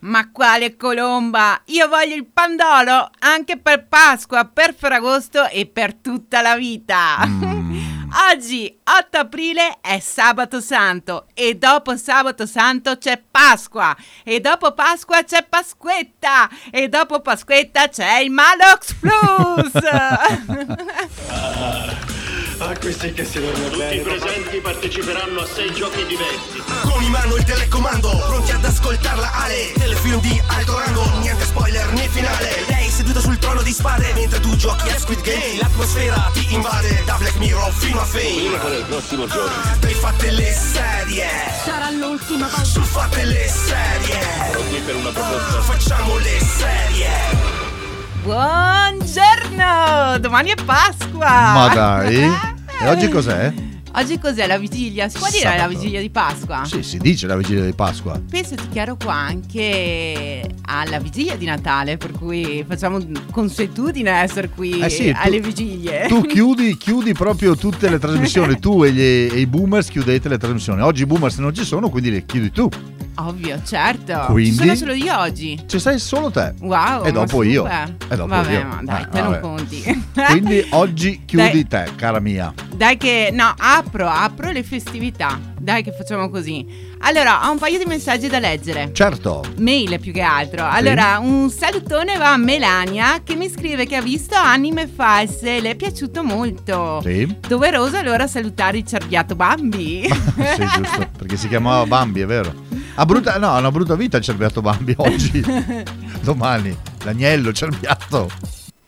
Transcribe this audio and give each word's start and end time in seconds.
Ma 0.00 0.30
quale 0.30 0.76
colomba? 0.76 1.60
Io 1.66 1.88
voglio 1.88 2.14
il 2.14 2.26
pandoro 2.26 3.10
anche 3.20 3.58
per 3.58 3.86
Pasqua, 3.86 4.44
per 4.44 4.74
Ferragosto 4.74 5.48
e 5.48 5.66
per 5.66 5.94
tutta 5.94 6.42
la 6.42 6.56
vita. 6.56 7.24
Mm. 7.26 7.66
Oggi, 8.32 8.78
8 8.82 9.18
aprile, 9.18 9.78
è 9.80 9.98
sabato 9.98 10.60
santo 10.60 11.26
e 11.34 11.56
dopo 11.56 11.96
sabato 11.96 12.46
santo 12.46 12.96
c'è 12.98 13.20
Pasqua 13.30 13.94
e 14.22 14.40
dopo 14.40 14.72
Pasqua 14.72 15.22
c'è 15.24 15.44
Pasquetta 15.46 16.48
e 16.70 16.88
dopo 16.88 17.20
Pasquetta 17.20 17.88
c'è 17.88 18.18
il 18.20 18.30
Malox 18.30 18.94
Plus. 18.94 19.72
Ah, 22.58 22.72
questi 22.78 23.12
che 23.12 23.24
si 23.24 23.38
dorme 23.38 23.64
Tutti 23.64 23.76
bene. 23.76 23.94
i 23.96 24.00
presenti 24.00 24.60
parteciperanno 24.60 25.40
a 25.40 25.46
sei 25.46 25.72
giochi 25.74 26.06
diversi. 26.06 26.62
Con 26.82 27.02
in 27.02 27.10
mano 27.10 27.36
il 27.36 27.44
telecomando, 27.44 28.08
pronti 28.26 28.50
ad 28.52 28.64
ascoltarla 28.64 29.30
Ale. 29.32 29.72
Telefilm 29.74 30.20
di 30.20 30.42
alto 30.46 30.78
rango, 30.78 31.04
niente 31.20 31.44
spoiler 31.44 31.92
né 31.92 32.08
finale. 32.08 32.64
Lei 32.66 32.88
seduta 32.88 33.20
sul 33.20 33.38
trono 33.38 33.60
di 33.60 33.72
spade, 33.72 34.10
mentre 34.14 34.40
tu 34.40 34.56
giochi 34.56 34.88
a 34.88 34.98
Squid 34.98 35.20
Game. 35.20 35.58
L'atmosfera 35.60 36.30
ti 36.32 36.46
invade, 36.54 37.02
da 37.04 37.16
Black 37.18 37.36
Mirror 37.36 37.72
fino 37.72 38.00
a 38.00 38.04
Fame. 38.04 38.58
Qual 38.58 38.72
è 38.72 38.78
il 38.78 38.84
prossimo 38.84 39.26
gioco? 39.26 39.50
Dai 39.78 39.94
fatte 39.94 40.30
le 40.30 40.52
serie. 40.52 41.28
Sarà 41.62 41.90
l'ultima 41.90 42.46
volta. 42.46 42.64
Su 42.64 42.80
fatte 42.80 43.24
le 43.24 43.48
serie. 43.48 44.18
Pronti 44.50 44.80
per 44.80 44.94
una 44.94 45.10
proposta? 45.10 45.60
Facciamo 45.60 46.16
le 46.16 46.40
serie. 46.40 47.54
Buongiorno! 48.22 48.55
Domani 50.20 50.50
è 50.50 50.54
Pasqua! 50.64 51.28
Ma 51.52 51.68
dai? 51.72 52.16
E 52.80 52.88
oggi 52.88 53.08
cos'è? 53.08 53.52
Oggi 53.94 54.18
cos'è 54.18 54.46
la 54.46 54.58
vigilia? 54.58 55.08
Si 55.08 55.18
può 55.18 55.26
dire 55.30 55.44
la 55.44 55.50
Sabato. 55.52 55.68
vigilia 55.70 56.00
di 56.00 56.10
Pasqua? 56.10 56.64
Sì, 56.64 56.82
si 56.82 56.98
dice 56.98 57.26
la 57.26 57.36
vigilia 57.36 57.64
di 57.64 57.72
Pasqua. 57.72 58.20
Penso 58.28 58.54
ti 58.54 58.68
chiaro 58.70 58.96
qua 58.96 59.14
anche 59.14 60.46
alla 60.66 60.98
vigilia 60.98 61.36
di 61.36 61.46
Natale, 61.46 61.96
per 61.96 62.12
cui 62.12 62.64
facciamo 62.68 62.98
consuetudine 63.30 64.10
essere 64.10 64.48
qui 64.50 64.80
Eh 64.80 64.90
sì, 64.90 65.10
tu- 65.12 65.18
alle 65.18 65.40
vigilie. 65.40 66.06
Tu 66.08 66.20
chiudi, 66.22 66.76
chiudi 66.76 67.12
proprio 67.14 67.56
tutte 67.56 67.88
le 67.88 67.98
trasmissioni, 67.98 68.58
tu 68.58 68.84
e, 68.84 68.92
gli- 68.92 69.00
e 69.32 69.38
i 69.40 69.46
boomers 69.46 69.88
chiudete 69.88 70.28
le 70.28 70.36
trasmissioni. 70.38 70.82
Oggi 70.82 71.02
i 71.02 71.06
boomers 71.06 71.38
non 71.38 71.54
ci 71.54 71.64
sono, 71.64 71.88
quindi 71.88 72.10
le 72.10 72.26
chiudi 72.26 72.50
tu. 72.50 72.68
Ovvio, 73.18 73.60
certo. 73.64 74.26
Quindi? 74.30 74.50
Ci 74.50 74.56
sono 74.56 74.74
solo 74.74 74.92
io 74.92 75.18
oggi. 75.18 75.62
Ci 75.66 75.78
sei 75.78 75.98
solo 75.98 76.30
te. 76.30 76.52
Wow. 76.60 77.04
E 77.04 77.12
dopo 77.12 77.42
io. 77.42 77.62
super. 77.62 77.94
E 78.10 78.16
dopo 78.16 78.28
Vabbè, 78.28 78.52
io. 78.52 78.66
ma 78.66 78.80
dai, 78.82 79.02
Eh, 79.02 79.08
te 79.08 79.20
non 79.20 79.30
vabbè. 79.30 79.40
conti. 79.40 80.04
Quindi 80.28 80.66
oggi 80.70 81.22
chiudi 81.24 81.66
te, 81.66 81.90
cara 81.96 82.20
mia. 82.20 82.52
Dai 82.74 82.96
che 82.98 83.30
no, 83.32 83.54
apro, 83.56 84.06
apro 84.06 84.50
le 84.50 84.62
festività. 84.62 85.40
Dai 85.58 85.82
che 85.82 85.92
facciamo 85.92 86.28
così. 86.28 86.66
Allora, 87.00 87.48
ho 87.48 87.52
un 87.52 87.58
paio 87.58 87.78
di 87.78 87.84
messaggi 87.86 88.28
da 88.28 88.38
leggere. 88.38 88.90
Certo. 88.92 89.42
Mail 89.58 89.98
più 89.98 90.12
che 90.12 90.20
altro. 90.20 90.66
Allora, 90.68 91.18
un 91.18 91.48
salutone 91.50 92.18
va 92.18 92.32
a 92.32 92.36
Melania 92.36 93.20
che 93.24 93.34
mi 93.34 93.48
scrive 93.48 93.86
che 93.86 93.96
ha 93.96 94.02
visto 94.02 94.34
anime 94.36 94.86
false, 94.86 95.60
le 95.60 95.70
è 95.70 95.74
piaciuto 95.74 96.22
molto. 96.22 97.00
Sì. 97.02 97.34
Doveroso 97.48 97.96
allora 97.96 98.26
salutare 98.26 98.78
il 98.78 98.86
cerbiato 98.86 99.34
Bambi. 99.34 100.02
sì, 100.06 100.66
giusto. 100.76 101.08
Perché 101.16 101.36
si 101.38 101.48
chiamava 101.48 101.86
Bambi, 101.86 102.20
è 102.20 102.26
vero. 102.26 102.64
Ha 102.98 103.04
brutta, 103.04 103.36
no, 103.38 103.50
ha 103.50 103.58
una 103.58 103.70
brutta 103.70 103.94
vita 103.94 104.16
il 104.16 104.22
cerbiato 104.22 104.60
Bambi 104.62 104.94
oggi. 104.98 105.44
Domani. 106.22 106.76
L'agnello, 107.04 107.52
cerbiato. 107.52 108.28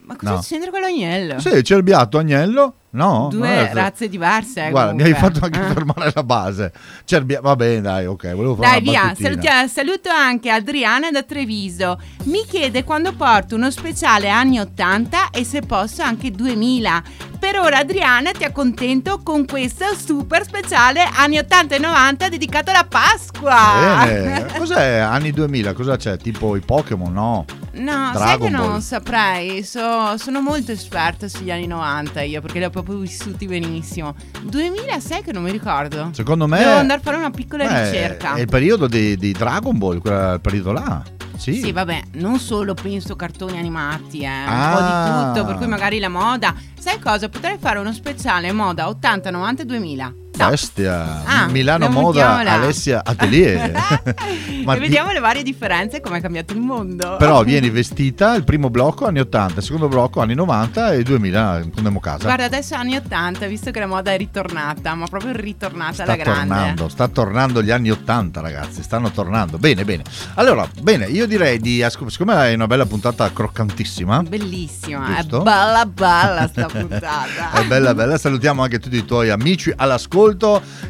Ma 0.00 0.16
cosa 0.16 0.32
No. 0.32 0.41
c'entra 0.41 0.70
con 0.70 0.80
l'agnello? 0.80 1.38
Sì, 1.41 1.62
cerbiato, 1.62 2.16
agnello. 2.18 2.74
No. 2.91 3.19
non 3.21 3.28
Due 3.31 3.72
razze 3.75 4.09
diverse. 4.09 4.66
eh, 4.66 4.71
Guarda, 4.71 4.93
mi 4.94 5.03
hai 5.03 5.12
comunque. 5.12 5.41
fatto 5.41 5.44
anche 5.44 5.69
Eh. 5.71 5.72
fermare 5.75 6.12
la 6.15 6.22
base. 6.22 6.72
Cerbia- 7.04 7.41
va 7.41 7.54
bene, 7.54 7.81
dai, 7.82 8.06
ok. 8.06 8.32
Volevo 8.34 8.54
fare 8.56 8.81
Dai, 8.81 8.81
via. 8.81 9.15
Salutia- 9.19 9.69
saluto 9.69 10.09
anche 10.10 10.50
Adriana 10.50 11.10
da 11.10 11.22
Treviso. 11.22 12.00
Mi 12.25 12.44
chiede 12.48 12.84
quando 12.84 13.12
porto 13.12 13.54
uno 13.56 13.71
speciale 13.71 14.31
anni 14.31 14.59
80 14.59 15.31
e 15.31 15.44
se 15.44 15.60
posso 15.60 16.03
anche 16.03 16.31
2000. 16.31 17.03
Per 17.38 17.56
ora, 17.59 17.78
Adriana, 17.78 18.32
ti 18.32 18.43
accontento 18.43 19.21
con 19.22 19.47
questo 19.47 19.84
super 19.94 20.43
speciale 20.44 21.03
anni 21.04 21.38
80 21.38 21.77
e 21.77 21.78
90 21.78 22.28
dedicato 22.28 22.71
alla 22.71 22.84
Pasqua. 22.88 24.03
Bene. 24.04 24.47
Cos'è 24.59 24.97
anni 24.97 25.31
2000? 25.31 25.72
Cosa 25.72 25.97
c'è? 25.97 26.16
Tipo 26.16 26.56
i 26.56 26.60
Pokémon? 26.60 27.12
No. 27.12 27.44
No, 27.72 28.10
sai 28.12 28.12
Dragon 28.12 28.47
che 28.48 28.56
non 28.56 28.66
Ball. 28.71 28.81
saprei. 28.81 29.62
So- 29.62 30.16
sono 30.16 30.41
molto 30.41 30.72
esperta 30.72 31.28
sugli 31.28 31.53
anni 31.53 31.69
90 31.69 32.22
io 32.22 32.41
perché 32.41 32.59
li 32.59 32.65
ho 32.65 32.71
proprio 32.71 32.88
vissuti 32.97 33.47
benissimo. 33.47 34.15
2000 34.43 35.00
sai 35.00 35.22
che 35.22 35.32
non 35.32 35.43
mi 35.43 35.50
ricordo. 35.50 36.10
Secondo 36.12 36.47
me. 36.47 36.59
Devo 36.59 36.76
andare 36.76 37.00
a 37.00 37.03
fare 37.03 37.16
una 37.16 37.31
piccola 37.31 37.66
Beh, 37.66 37.91
ricerca. 37.91 38.34
È 38.34 38.41
il 38.41 38.47
periodo 38.49 38.87
di, 38.87 39.16
di 39.16 39.32
Dragon 39.32 39.76
Ball, 39.76 39.99
quel 40.00 40.41
periodo 40.41 40.72
là. 40.72 41.03
Sì. 41.37 41.54
Sì, 41.54 41.71
vabbè, 41.71 42.03
non 42.15 42.38
solo 42.41 42.75
penso 42.75 43.15
cartoni 43.15 43.59
animati, 43.59 44.22
eh, 44.22 44.27
un 44.27 44.44
Ah. 44.48 44.72
po' 44.75 44.81
di 44.81 45.32
tutto, 45.34 45.47
per 45.47 45.56
cui 45.59 45.69
magari 45.69 46.00
la 46.00 46.09
moda. 46.09 46.53
Sai 46.78 46.98
cosa? 46.98 47.28
Potrei 47.28 47.59
fare 47.60 47.78
uno 47.78 47.93
speciale 47.93 48.50
moda 48.53 48.88
80, 48.88 49.31
90 49.31 49.62
e 49.62 49.65
2000. 49.65 50.15
No. 50.38 50.50
Bestia. 50.50 51.25
Ah, 51.25 51.47
Milano 51.49 51.84
la 51.84 51.91
Moda 51.91 52.37
mettiamola. 52.37 52.53
Alessia 52.53 53.03
Atelier. 53.04 53.72
Ma 54.65 54.75
e 54.75 54.78
di- 54.78 54.81
vediamo 54.81 55.10
le 55.10 55.19
varie 55.19 55.43
differenze 55.43 55.97
e 55.97 56.00
come 56.00 56.19
è 56.19 56.21
cambiato 56.21 56.53
il 56.53 56.60
mondo. 56.60 57.16
Però 57.19 57.43
vieni 57.43 57.71
vestita 57.71 58.34
il 58.34 58.44
primo 58.44 58.71
blocco 58.71 59.06
anni 59.06 59.21
80, 59.21 59.59
il 59.59 59.62
secondo 59.65 59.88
blocco 59.88 60.21
anni 60.21 60.34
90 60.34 60.93
e 60.93 61.03
2000 61.03 61.50
andiamo 61.77 61.98
a 61.98 62.03
casa. 62.03 62.25
Guarda, 62.25 62.44
adesso 62.44 62.75
anni 62.75 62.97
80, 62.97 63.47
visto 63.47 63.71
che 63.71 63.81
la 63.81 63.87
moda 63.87 64.12
è 64.12 64.16
ritornata, 64.16 64.94
ma 64.94 65.06
proprio 65.06 65.32
ritornata 65.32 65.93
sta 65.93 66.03
alla 66.04 66.16
grande. 66.16 66.54
tornando, 66.54 66.88
sta 66.88 67.09
tornando 67.09 67.62
gli 67.62 67.71
anni 67.71 67.91
80 67.91 68.41
ragazzi, 68.41 68.82
stanno 68.82 69.10
tornando. 69.10 69.59
Bene, 69.59 69.84
bene. 69.84 70.04
Allora, 70.34 70.69
bene, 70.81 71.06
io 71.06 71.27
direi 71.27 71.59
di 71.59 71.82
ascoltare, 71.82 72.10
siccome 72.12 72.48
è 72.50 72.54
una 72.54 72.66
bella 72.66 72.87
puntata 72.87 73.31
croccantissima, 73.32 74.22
Bellissima, 74.22 75.16
Giusto? 75.16 75.41
è 75.41 75.43
bella 75.43 75.87
bella 75.87 76.48
sta 76.48 76.66
puntata. 76.66 77.50
è 77.59 77.65
bella 77.65 77.94
bella, 77.94 78.19
salutiamo 78.19 78.62
anche 78.62 78.78
tutti 78.78 78.97
i 78.97 79.04
tuoi 79.04 79.31
amici 79.31 79.72
all'ascolto, 79.75 80.27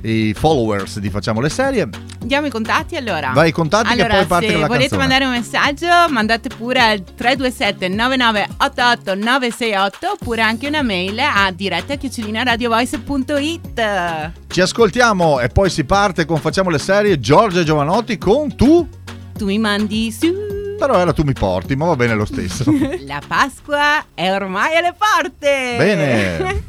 i 0.03 0.35
followers 0.35 0.99
di 0.99 1.11
Facciamo 1.11 1.41
le 1.41 1.49
Serie. 1.49 1.89
Diamo 2.19 2.47
i 2.47 2.51
contatti 2.51 2.97
allora. 2.97 3.31
Vai, 3.33 3.49
i 3.49 3.53
contatti 3.53 3.95
che 3.95 4.03
allora, 4.03 4.17
poi 4.17 4.27
parte 4.27 4.53
la 4.53 4.67
volete 4.67 4.89
canzone. 4.89 5.01
mandare 5.01 5.25
un 5.25 5.31
messaggio, 5.31 5.87
mandate 6.11 6.49
pure 6.49 6.81
al 6.81 7.03
327 7.03 7.89
9988 7.89 9.15
968 9.15 10.11
oppure 10.21 10.43
anche 10.43 10.67
una 10.67 10.83
mail 10.83 11.19
a 11.19 11.51
diretta 11.53 11.97
radiovoice.it. 12.43 14.33
Ci 14.49 14.61
ascoltiamo 14.61 15.41
e 15.41 15.49
poi 15.49 15.71
si 15.71 15.85
parte 15.85 16.25
con 16.25 16.39
Facciamo 16.39 16.71
le 16.71 16.79
Serie 16.79 17.21
Giorgia 17.21 17.63
Giovanotti 17.63 18.19
con 18.19 18.55
tu, 18.57 18.89
Tu 19.37 19.45
mi 19.45 19.59
mandi 19.59 20.11
su. 20.11 20.48
Però 20.79 20.99
era 20.99 21.13
tu 21.13 21.23
mi 21.25 21.33
porti, 21.33 21.75
ma 21.77 21.87
va 21.87 21.97
bene 21.97 22.15
lo 22.15 22.25
stesso. 22.25 22.65
La 23.05 23.21
Pasqua 23.27 24.05
è 24.15 24.31
ormai 24.33 24.77
alle 24.77 24.95
porte! 24.97 25.75
Bene. 25.77 26.63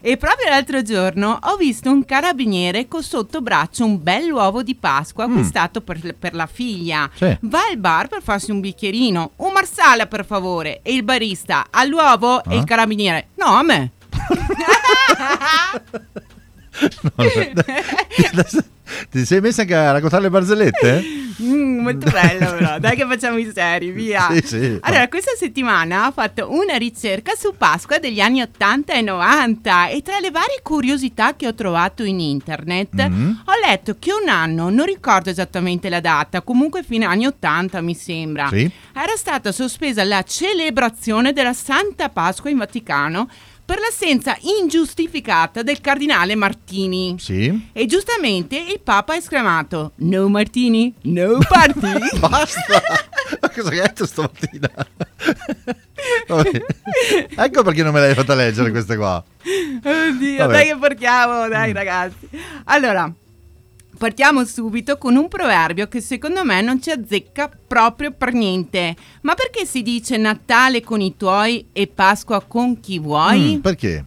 e 0.02 0.16
proprio 0.16 0.48
l'altro 0.50 0.82
giorno 0.82 1.38
ho 1.40 1.56
visto 1.56 1.90
un 1.90 2.04
carabiniere 2.04 2.86
con 2.88 3.02
sotto 3.02 3.40
braccio 3.40 3.84
un 3.84 4.02
bell'uovo 4.02 4.62
di 4.62 4.74
Pasqua 4.74 5.24
acquistato 5.24 5.80
per, 5.80 6.14
per 6.18 6.34
la 6.34 6.46
figlia. 6.46 7.04
Mm. 7.04 7.16
Sì. 7.16 7.36
Va 7.40 7.60
al 7.70 7.78
bar 7.78 8.08
per 8.08 8.22
farsi 8.22 8.50
un 8.50 8.60
bicchierino. 8.60 9.30
Un 9.36 9.52
marsala, 9.52 10.06
per 10.06 10.24
favore. 10.26 10.80
E 10.82 10.92
il 10.92 11.02
barista 11.02 11.66
all'uovo 11.70 12.42
e 12.44 12.54
Ah. 12.54 12.56
il 12.56 12.64
carabiniere. 12.64 13.28
No, 13.36 13.46
a 13.46 13.62
me. 13.62 13.90
No, 17.02 17.24
ti 19.10 19.24
sei 19.24 19.40
messa 19.40 19.62
anche 19.62 19.74
a 19.74 19.92
raccontare 19.92 20.22
le 20.22 20.30
barzellette? 20.30 21.02
Mm, 21.42 21.80
molto 21.80 22.10
bello 22.10 22.52
però, 22.52 22.78
dai 22.78 22.94
che 22.96 23.04
facciamo 23.06 23.38
i 23.38 23.50
seri, 23.52 23.90
via. 23.90 24.28
Sì, 24.30 24.40
sì. 24.46 24.78
Allora, 24.82 25.08
questa 25.08 25.32
settimana 25.36 26.06
ho 26.06 26.12
fatto 26.12 26.48
una 26.52 26.76
ricerca 26.76 27.32
su 27.36 27.54
Pasqua 27.56 27.98
degli 27.98 28.20
anni 28.20 28.40
80 28.42 28.92
e 28.92 29.00
90 29.02 29.88
e 29.88 30.02
tra 30.02 30.18
le 30.20 30.30
varie 30.30 30.60
curiosità 30.62 31.34
che 31.34 31.46
ho 31.48 31.54
trovato 31.54 32.04
in 32.04 32.20
internet 32.20 32.92
Mm. 33.08 33.30
ho 33.46 33.52
letto 33.66 33.96
che 33.98 34.10
un 34.12 34.28
anno, 34.28 34.70
non 34.70 34.86
ricordo 34.86 35.28
esattamente 35.30 35.88
la 35.88 36.00
data, 36.00 36.42
comunque 36.42 36.82
fine 36.84 37.04
anni 37.04 37.26
80 37.26 37.80
mi 37.80 37.94
sembra, 37.94 38.48
Sì. 38.48 38.70
era 38.94 39.16
stata 39.16 39.50
sospesa 39.52 40.04
la 40.04 40.22
celebrazione 40.22 41.32
della 41.32 41.52
Santa 41.52 42.08
Pasqua 42.10 42.48
in 42.50 42.58
Vaticano 42.58 43.28
per 43.64 43.78
l'assenza 43.78 44.36
ingiustificata 44.40 45.62
del 45.62 45.80
cardinale 45.80 46.34
Martini. 46.34 47.16
Sì. 47.18 47.68
E 47.72 47.86
giustamente 47.86 48.56
il 48.56 48.80
Papa 48.82 49.14
ha 49.14 49.16
esclamato: 49.16 49.92
No 49.96 50.28
Martini, 50.28 50.92
no 51.02 51.38
party. 51.48 52.18
Basta! 52.20 52.82
Ma 53.40 53.50
cosa 53.50 53.70
hai 53.70 53.80
detto 53.80 54.06
stamattina? 54.06 54.70
Vabbè. 56.28 56.64
Ecco 57.36 57.62
perché 57.62 57.82
non 57.82 57.92
me 57.92 58.00
l'hai 58.00 58.14
fatta 58.14 58.34
leggere 58.34 58.70
queste 58.70 58.96
qua. 58.96 59.22
Oddio, 59.42 60.36
Vabbè. 60.36 60.52
dai 60.52 60.66
che 60.66 60.76
porchiamo, 60.76 61.48
dai 61.48 61.72
ragazzi. 61.72 62.28
Allora, 62.64 63.10
partiamo 63.96 64.44
subito 64.44 64.98
con 64.98 65.16
un 65.16 65.28
proverbio 65.28 65.88
che 65.88 66.00
secondo 66.00 66.44
me 66.44 66.60
non 66.60 66.80
ci 66.80 66.90
azzecca 66.90 67.50
proprio 67.66 68.12
per 68.12 68.32
niente. 68.32 68.94
Ma 69.22 69.34
perché 69.34 69.64
si 69.64 69.82
dice 69.82 70.16
Natale 70.16 70.82
con 70.82 71.00
i 71.00 71.16
tuoi 71.16 71.66
e 71.72 71.86
Pasqua 71.86 72.42
con 72.42 72.80
chi 72.80 72.98
vuoi? 72.98 73.56
Mm, 73.56 73.60
perché? 73.60 74.04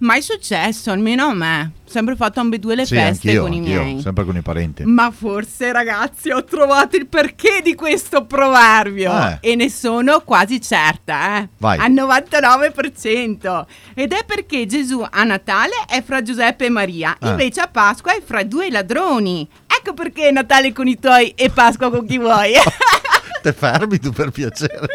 Mai 0.00 0.22
successo, 0.22 0.90
almeno 0.90 1.26
a 1.26 1.34
me. 1.34 1.72
Sempre 1.84 2.16
fatto 2.16 2.40
ambedue 2.40 2.74
le 2.74 2.86
sì, 2.86 2.94
feste 2.94 3.36
con 3.36 3.52
i 3.52 3.60
miei. 3.60 4.00
sempre 4.00 4.24
con 4.24 4.34
i 4.34 4.40
parenti. 4.40 4.82
Ma 4.84 5.10
forse 5.10 5.72
ragazzi 5.72 6.30
ho 6.30 6.42
trovato 6.44 6.96
il 6.96 7.06
perché 7.06 7.60
di 7.62 7.74
questo 7.74 8.24
proverbio 8.24 9.12
Eh. 9.12 9.38
e 9.50 9.56
ne 9.56 9.68
sono 9.68 10.20
quasi 10.20 10.58
certa, 10.60 11.38
eh. 11.40 11.48
Vai. 11.58 11.78
Al 11.78 11.90
99%. 11.92 13.66
Ed 13.92 14.12
è 14.12 14.24
perché 14.24 14.64
Gesù 14.66 15.04
a 15.08 15.22
Natale 15.24 15.72
è 15.86 16.02
fra 16.02 16.22
Giuseppe 16.22 16.66
e 16.66 16.70
Maria, 16.70 17.16
Eh. 17.20 17.28
invece 17.28 17.60
a 17.60 17.68
Pasqua 17.68 18.14
è 18.14 18.22
fra 18.24 18.42
due 18.42 18.70
ladroni. 18.70 19.46
Ecco 19.66 19.92
perché 19.92 20.30
Natale 20.30 20.72
con 20.72 20.86
i 20.88 20.98
tuoi 20.98 21.30
e 21.36 21.50
Pasqua 21.50 21.90
con 21.90 22.06
chi 22.06 22.16
vuoi. 22.18 22.52
Te 23.42 23.52
fermi 23.52 23.98
tu 23.98 24.10
per 24.12 24.30
piacere. 24.30 24.86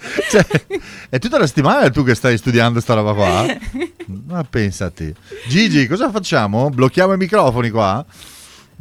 Cioè, 0.30 0.46
è 1.10 1.18
tutta 1.18 1.38
la 1.38 1.46
settimana 1.46 1.90
tu 1.90 2.02
che 2.04 2.14
stai 2.14 2.38
studiando 2.38 2.80
sta 2.80 2.94
roba 2.94 3.12
qua? 3.12 3.44
Ma 4.26 4.44
pensati. 4.44 5.14
Gigi, 5.48 5.86
cosa 5.86 6.10
facciamo? 6.10 6.70
Blocchiamo 6.70 7.12
i 7.12 7.16
microfoni 7.16 7.70
qua? 7.70 8.04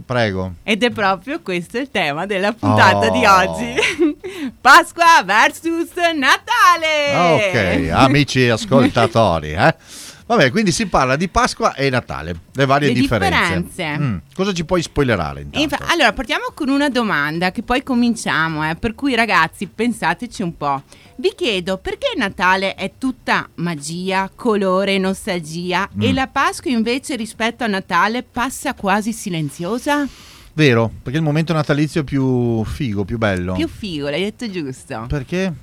Prego. 0.05 0.53
Ed 0.63 0.81
è 0.83 0.91
proprio 0.91 1.41
questo 1.41 1.77
il 1.77 1.91
tema 1.91 2.25
della 2.25 2.53
puntata 2.53 3.07
Oh. 3.07 3.11
di 3.11 3.25
oggi. 3.25 3.75
Pasqua 4.61 5.21
versus 5.25 5.89
Natale. 6.15 7.85
Ok, 7.85 7.89
amici 7.91 8.47
ascoltatori, 8.47 9.51
eh? 9.51 9.75
Vabbè, 10.29 10.51
quindi 10.51 10.71
si 10.71 10.85
parla 10.85 11.15
di 11.15 11.27
Pasqua 11.27 11.73
e 11.73 11.89
Natale, 11.89 12.35
le 12.53 12.65
varie 12.67 12.89
Le 12.89 12.93
differenze. 12.93 13.61
differenze. 13.63 13.97
Mm, 13.97 14.17
Cosa 14.35 14.53
ci 14.53 14.63
puoi 14.63 14.83
spoilerare 14.83 15.41
intanto? 15.41 15.77
allora, 15.87 16.13
partiamo 16.13 16.51
con 16.53 16.69
una 16.69 16.87
domanda 16.87 17.51
che 17.51 17.63
poi 17.63 17.81
cominciamo, 17.81 18.69
eh, 18.69 18.75
per 18.75 18.93
cui 18.93 19.15
ragazzi 19.15 19.65
pensateci 19.65 20.43
un 20.43 20.55
po'. 20.55 20.83
Vi 21.15 21.33
chiedo 21.35 21.79
perché 21.79 22.13
Natale 22.15 22.75
è 22.75 22.91
tutta 22.99 23.49
magia, 23.55 24.29
colore, 24.35 24.99
nostalgia 24.99 25.89
Mm. 25.97 26.01
e 26.03 26.13
la 26.13 26.27
Pasqua 26.27 26.69
invece 26.69 27.15
rispetto 27.15 27.63
a 27.63 27.67
Natale 27.67 28.21
passa 28.21 28.75
quasi 28.75 29.11
silenziosa? 29.11 30.07
Vero, 30.53 30.91
perché 31.01 31.17
il 31.17 31.23
momento 31.23 31.53
natalizio 31.53 32.01
è 32.01 32.03
più 32.03 32.63
figo, 32.65 33.03
più 33.03 33.17
bello. 33.17 33.53
Più 33.53 33.67
figo, 33.67 34.09
l'hai 34.09 34.21
detto 34.21 34.47
giusto. 34.51 35.05
Perché? 35.07 35.53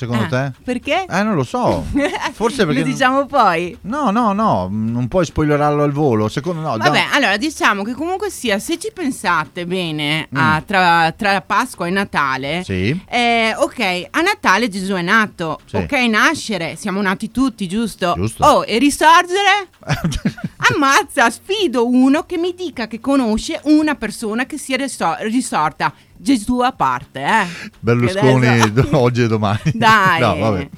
Secondo 0.00 0.24
Ah, 0.24 0.28
te? 0.50 0.52
Perché? 0.64 1.04
Eh, 1.06 1.22
non 1.22 1.34
lo 1.34 1.44
so. 1.44 1.84
Forse 2.32 2.64
perché... 2.64 2.80
Lo 2.80 2.86
diciamo 2.86 3.26
poi. 3.26 3.76
No, 3.82 4.10
no, 4.10 4.32
no, 4.32 4.66
non 4.70 5.08
puoi 5.08 5.26
spoilerarlo 5.26 5.82
al 5.82 5.92
volo. 5.92 6.28
Secondo 6.28 6.62
no, 6.62 6.78
Vabbè, 6.78 6.90
da- 6.90 7.12
allora 7.12 7.36
diciamo 7.36 7.82
che 7.82 7.92
comunque 7.92 8.30
sia, 8.30 8.58
se 8.58 8.78
ci 8.78 8.90
pensate 8.94 9.66
bene 9.66 10.28
Mm. 10.34 10.36
a- 10.38 10.62
tra, 10.64 11.12
tra 11.16 11.40
Pasqua 11.42 11.86
e 11.86 11.90
Natale, 11.90 12.62
Sì. 12.64 12.98
Eh, 13.08 13.54
ok, 13.56 14.06
a 14.10 14.20
Natale 14.22 14.68
Gesù 14.68 14.94
è 14.94 15.02
nato. 15.02 15.60
Sì. 15.66 15.76
Ok, 15.76 15.92
nascere, 15.92 16.76
siamo 16.76 17.02
nati 17.02 17.30
tutti, 17.30 17.68
giusto? 17.68 18.14
Giusto. 18.16 18.42
Oh, 18.44 18.64
e 18.64 18.78
risorgere? 18.78 19.68
Ammazza, 20.72 21.28
sfido 21.30 21.86
uno 21.88 22.24
che 22.24 22.36
mi 22.38 22.54
dica 22.54 22.86
che 22.86 23.00
conosce 23.00 23.60
una 23.64 23.94
persona 23.96 24.46
che 24.46 24.56
sia 24.58 24.76
risor- 24.76 25.18
risorta. 25.22 25.92
Gesù 26.20 26.58
a 26.60 26.72
parte, 26.72 27.20
eh. 27.24 27.70
Berlusconi 27.78 28.46
adesso- 28.46 28.96
oggi 29.00 29.22
e 29.22 29.26
domani. 29.26 29.60
Dai. 29.74 30.20
No, 30.20 30.36
vabbè. 30.36 30.68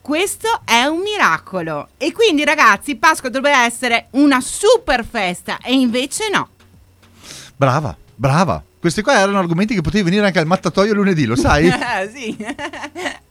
Questo 0.00 0.60
è 0.64 0.84
un 0.84 1.00
miracolo. 1.00 1.88
E 1.98 2.12
quindi, 2.12 2.44
ragazzi, 2.44 2.94
Pasqua 2.94 3.28
dovrebbe 3.28 3.58
essere 3.58 4.06
una 4.12 4.40
super 4.40 5.04
festa. 5.04 5.58
E 5.58 5.74
invece 5.74 6.30
no. 6.32 6.48
Brava, 7.56 7.96
brava. 8.14 8.62
Questi 8.80 9.02
qua 9.02 9.18
erano 9.18 9.38
argomenti 9.38 9.74
che 9.74 9.80
potevi 9.80 10.04
venire 10.04 10.24
anche 10.26 10.38
al 10.38 10.46
mattatoio 10.46 10.94
lunedì, 10.94 11.24
lo 11.24 11.34
sai? 11.34 11.68
sì. 12.14 12.36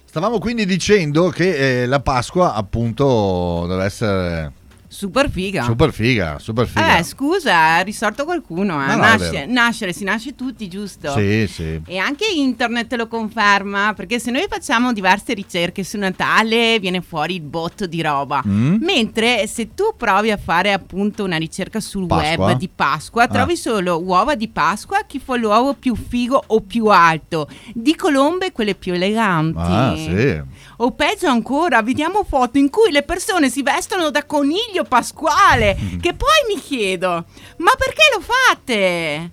Stavamo 0.06 0.40
quindi 0.40 0.66
dicendo 0.66 1.30
che 1.30 1.84
eh, 1.84 1.86
la 1.86 2.02
Pasqua 2.02 2.54
appunto 2.54 3.66
deve 3.68 3.86
essere 3.86 4.52
Super 4.98 5.30
figa. 5.30 5.62
super 5.64 5.94
figa, 5.94 6.40
super 6.40 6.66
figa. 6.68 6.98
Eh, 6.98 7.04
scusa, 7.04 7.78
è 7.80 7.84
risorto 7.84 8.26
qualcuno. 8.26 8.84
Eh. 8.84 8.88
No, 8.88 8.96
Nasce- 8.96 9.46
nascere, 9.46 9.94
si 9.94 10.04
nasce 10.04 10.34
tutti, 10.34 10.68
giusto? 10.68 11.12
Sì, 11.12 11.46
sì. 11.48 11.80
E 11.86 11.98
anche 12.00 12.26
internet 12.34 12.92
lo 12.96 13.08
conferma, 13.08 13.94
perché 13.96 14.18
se 14.18 14.32
noi 14.32 14.48
facciamo 14.50 14.94
diverse 14.94 15.36
ricerche 15.36 15.84
su 15.84 16.00
Natale 16.00 16.80
viene 16.80 17.02
fuori 17.02 17.36
il 17.36 17.42
botto 17.42 17.86
di 17.86 18.02
roba. 18.02 18.42
Mm. 18.48 18.78
Mentre 18.82 19.46
se 19.46 19.76
tu 19.76 19.94
provi 19.96 20.32
a 20.32 20.38
fare 20.38 20.74
appunto 20.74 21.24
una 21.24 21.38
ricerca 21.38 21.80
sul 21.80 22.08
Pasqua? 22.08 22.48
web 22.48 22.58
di 22.58 22.68
Pasqua, 22.74 23.24
Ah. 23.24 23.28
trovi 23.28 23.56
solo 23.56 24.02
uova 24.02 24.34
di 24.34 24.48
Pasqua, 24.48 25.04
chi 25.06 25.20
fa 25.20 25.36
l'uovo 25.36 25.76
più 25.76 25.96
figo 25.96 26.42
o 26.48 26.62
più 26.62 26.88
alto, 26.88 27.48
di 27.72 27.96
colombe 27.96 28.52
quelle 28.52 28.74
più 28.74 28.94
eleganti. 28.94 29.60
Ah, 29.60 29.94
sì. 29.96 30.42
O 30.78 30.92
peggio 30.92 31.28
ancora, 31.28 31.84
vediamo 31.84 32.24
foto 32.24 32.58
in 32.58 32.70
cui 32.72 32.92
le 32.92 33.04
persone 33.04 33.50
si 33.50 33.62
vestono 33.62 34.10
da 34.10 34.26
coniglio 34.26 34.86
pasquale. 34.88 35.78
Mm. 35.80 36.00
Che 36.00 36.14
poi 36.14 36.54
mi 36.54 36.62
chiedo, 36.62 37.26
ma 37.58 37.72
perché 37.78 38.02
lo 38.16 38.22
fate? 38.22 39.32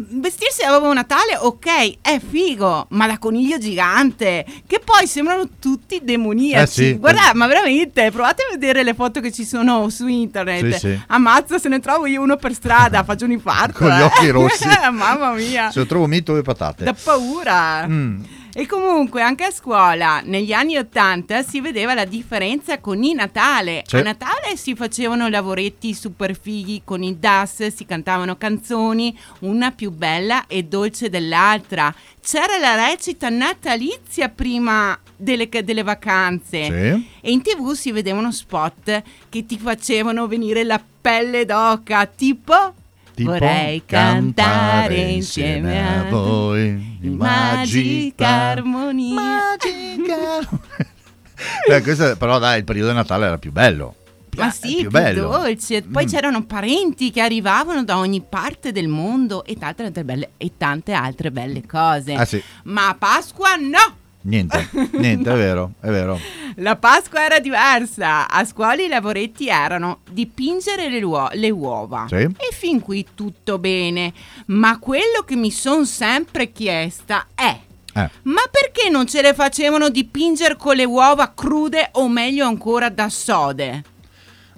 Vestirsi 0.00 0.62
da 0.62 0.70
Babbo 0.70 0.92
Natale, 0.92 1.36
ok, 1.36 1.98
è 2.00 2.20
figo, 2.20 2.86
ma 2.90 3.08
da 3.08 3.18
coniglio 3.18 3.58
gigante, 3.58 4.46
che 4.64 4.78
poi 4.78 5.08
sembrano 5.08 5.48
tutti 5.58 6.00
demoniaci. 6.04 6.62
Eh 6.62 6.66
sì. 6.66 6.92
Guarda, 6.94 7.32
ma 7.34 7.48
veramente, 7.48 8.08
provate 8.12 8.42
a 8.44 8.52
vedere 8.52 8.84
le 8.84 8.94
foto 8.94 9.20
che 9.20 9.32
ci 9.32 9.44
sono 9.44 9.88
su 9.90 10.06
internet. 10.06 10.74
Sì, 10.74 10.78
sì. 10.78 11.00
Ammazza, 11.08 11.58
se 11.58 11.68
ne 11.68 11.80
trovo 11.80 12.06
io 12.06 12.22
uno 12.22 12.36
per 12.36 12.54
strada, 12.54 13.02
faccio 13.02 13.24
un 13.24 13.32
infarto. 13.32 13.78
Con 13.82 13.88
gli 13.88 14.00
eh. 14.00 14.02
occhi 14.04 14.28
rossi. 14.28 14.68
Mamma 14.92 15.32
mia, 15.32 15.72
Se 15.72 15.80
lo 15.80 15.86
trovo 15.86 16.06
mito 16.06 16.36
e 16.36 16.42
patate. 16.42 16.84
da 16.84 16.94
paura. 16.94 17.84
Mm. 17.88 18.22
E 18.58 18.66
comunque 18.66 19.22
anche 19.22 19.44
a 19.44 19.52
scuola 19.52 20.20
negli 20.20 20.52
anni 20.52 20.76
Ottanta 20.76 21.44
si 21.44 21.60
vedeva 21.60 21.94
la 21.94 22.04
differenza 22.04 22.80
con 22.80 23.04
il 23.04 23.14
Natale. 23.14 23.84
Sì. 23.86 23.94
A 23.94 24.02
Natale 24.02 24.56
si 24.56 24.74
facevano 24.74 25.28
lavoretti 25.28 25.94
super 25.94 26.36
fighi 26.36 26.82
con 26.84 27.04
il 27.04 27.18
DAS, 27.18 27.68
si 27.68 27.86
cantavano 27.86 28.36
canzoni, 28.36 29.16
una 29.42 29.70
più 29.70 29.92
bella 29.92 30.48
e 30.48 30.64
dolce 30.64 31.08
dell'altra. 31.08 31.94
C'era 32.20 32.58
la 32.58 32.74
recita 32.74 33.28
natalizia 33.28 34.28
prima 34.28 34.98
delle, 35.16 35.48
delle 35.48 35.84
vacanze. 35.84 36.64
Sì. 36.64 37.08
E 37.20 37.30
in 37.30 37.42
tv 37.42 37.74
si 37.74 37.92
vedevano 37.92 38.32
spot 38.32 39.02
che 39.28 39.46
ti 39.46 39.56
facevano 39.56 40.26
venire 40.26 40.64
la 40.64 40.82
pelle 41.00 41.44
d'oca, 41.44 42.06
tipo... 42.06 42.74
Tipo 43.18 43.30
Vorrei 43.32 43.82
cantare 43.84 44.94
insieme 45.00 45.98
a 45.98 46.04
voi 46.08 46.98
in 47.02 47.14
magica 47.16 48.28
armonia. 48.28 49.14
Magica. 49.14 50.58
Beh, 51.68 51.82
questo, 51.82 52.16
però 52.16 52.38
dai, 52.38 52.58
il 52.58 52.64
periodo 52.64 52.90
di 52.90 52.96
Natale 52.96 53.26
era 53.26 53.38
più 53.38 53.50
bello. 53.50 53.94
Ma 54.36 54.50
sì, 54.50 54.68
più 54.68 54.76
più, 54.82 54.90
bello. 54.90 55.22
dolce. 55.30 55.82
Poi 55.82 56.04
Mm. 56.04 56.08
c'erano 56.08 56.44
parenti 56.44 57.10
che 57.10 57.20
arrivavano 57.20 57.82
da 57.82 57.98
ogni 57.98 58.20
parte 58.22 58.70
del 58.70 58.86
mondo 58.86 59.44
e 59.44 59.56
tante 59.56 59.82
altre 59.82 60.04
belle, 60.04 60.30
e 60.36 60.52
tante 60.56 60.92
altre 60.92 61.32
belle 61.32 61.66
cose. 61.66 62.12
Ah 62.14 62.24
sì, 62.24 62.40
Ma 62.64 62.88
a 62.90 62.94
Pasqua 62.94 63.56
no! 63.56 63.97
Niente, 64.28 64.68
niente, 64.92 65.30
è 65.32 65.36
vero, 65.36 65.72
è 65.80 65.88
vero. 65.88 66.18
La 66.56 66.76
Pasqua 66.76 67.24
era 67.24 67.38
diversa. 67.38 68.28
A 68.28 68.44
scuola 68.44 68.82
i 68.82 68.88
lavoretti 68.88 69.48
erano 69.48 70.00
dipingere 70.10 70.88
le, 70.88 71.02
uo- 71.02 71.30
le 71.32 71.50
uova. 71.50 72.06
Sì. 72.08 72.16
E 72.16 72.48
fin 72.52 72.80
qui 72.80 73.06
tutto 73.14 73.58
bene. 73.58 74.12
Ma 74.46 74.78
quello 74.78 75.22
che 75.24 75.36
mi 75.36 75.50
sono 75.50 75.84
sempre 75.84 76.50
chiesta 76.52 77.26
è... 77.34 77.58
Eh, 77.94 78.10
Ma 78.22 78.42
perché 78.50 78.90
non 78.90 79.06
ce 79.06 79.22
le 79.22 79.34
facevano 79.34 79.88
dipingere 79.88 80.56
con 80.56 80.76
le 80.76 80.84
uova 80.84 81.32
crude 81.34 81.88
o 81.92 82.08
meglio 82.08 82.46
ancora 82.46 82.88
da 82.90 83.08
sode? 83.08 83.82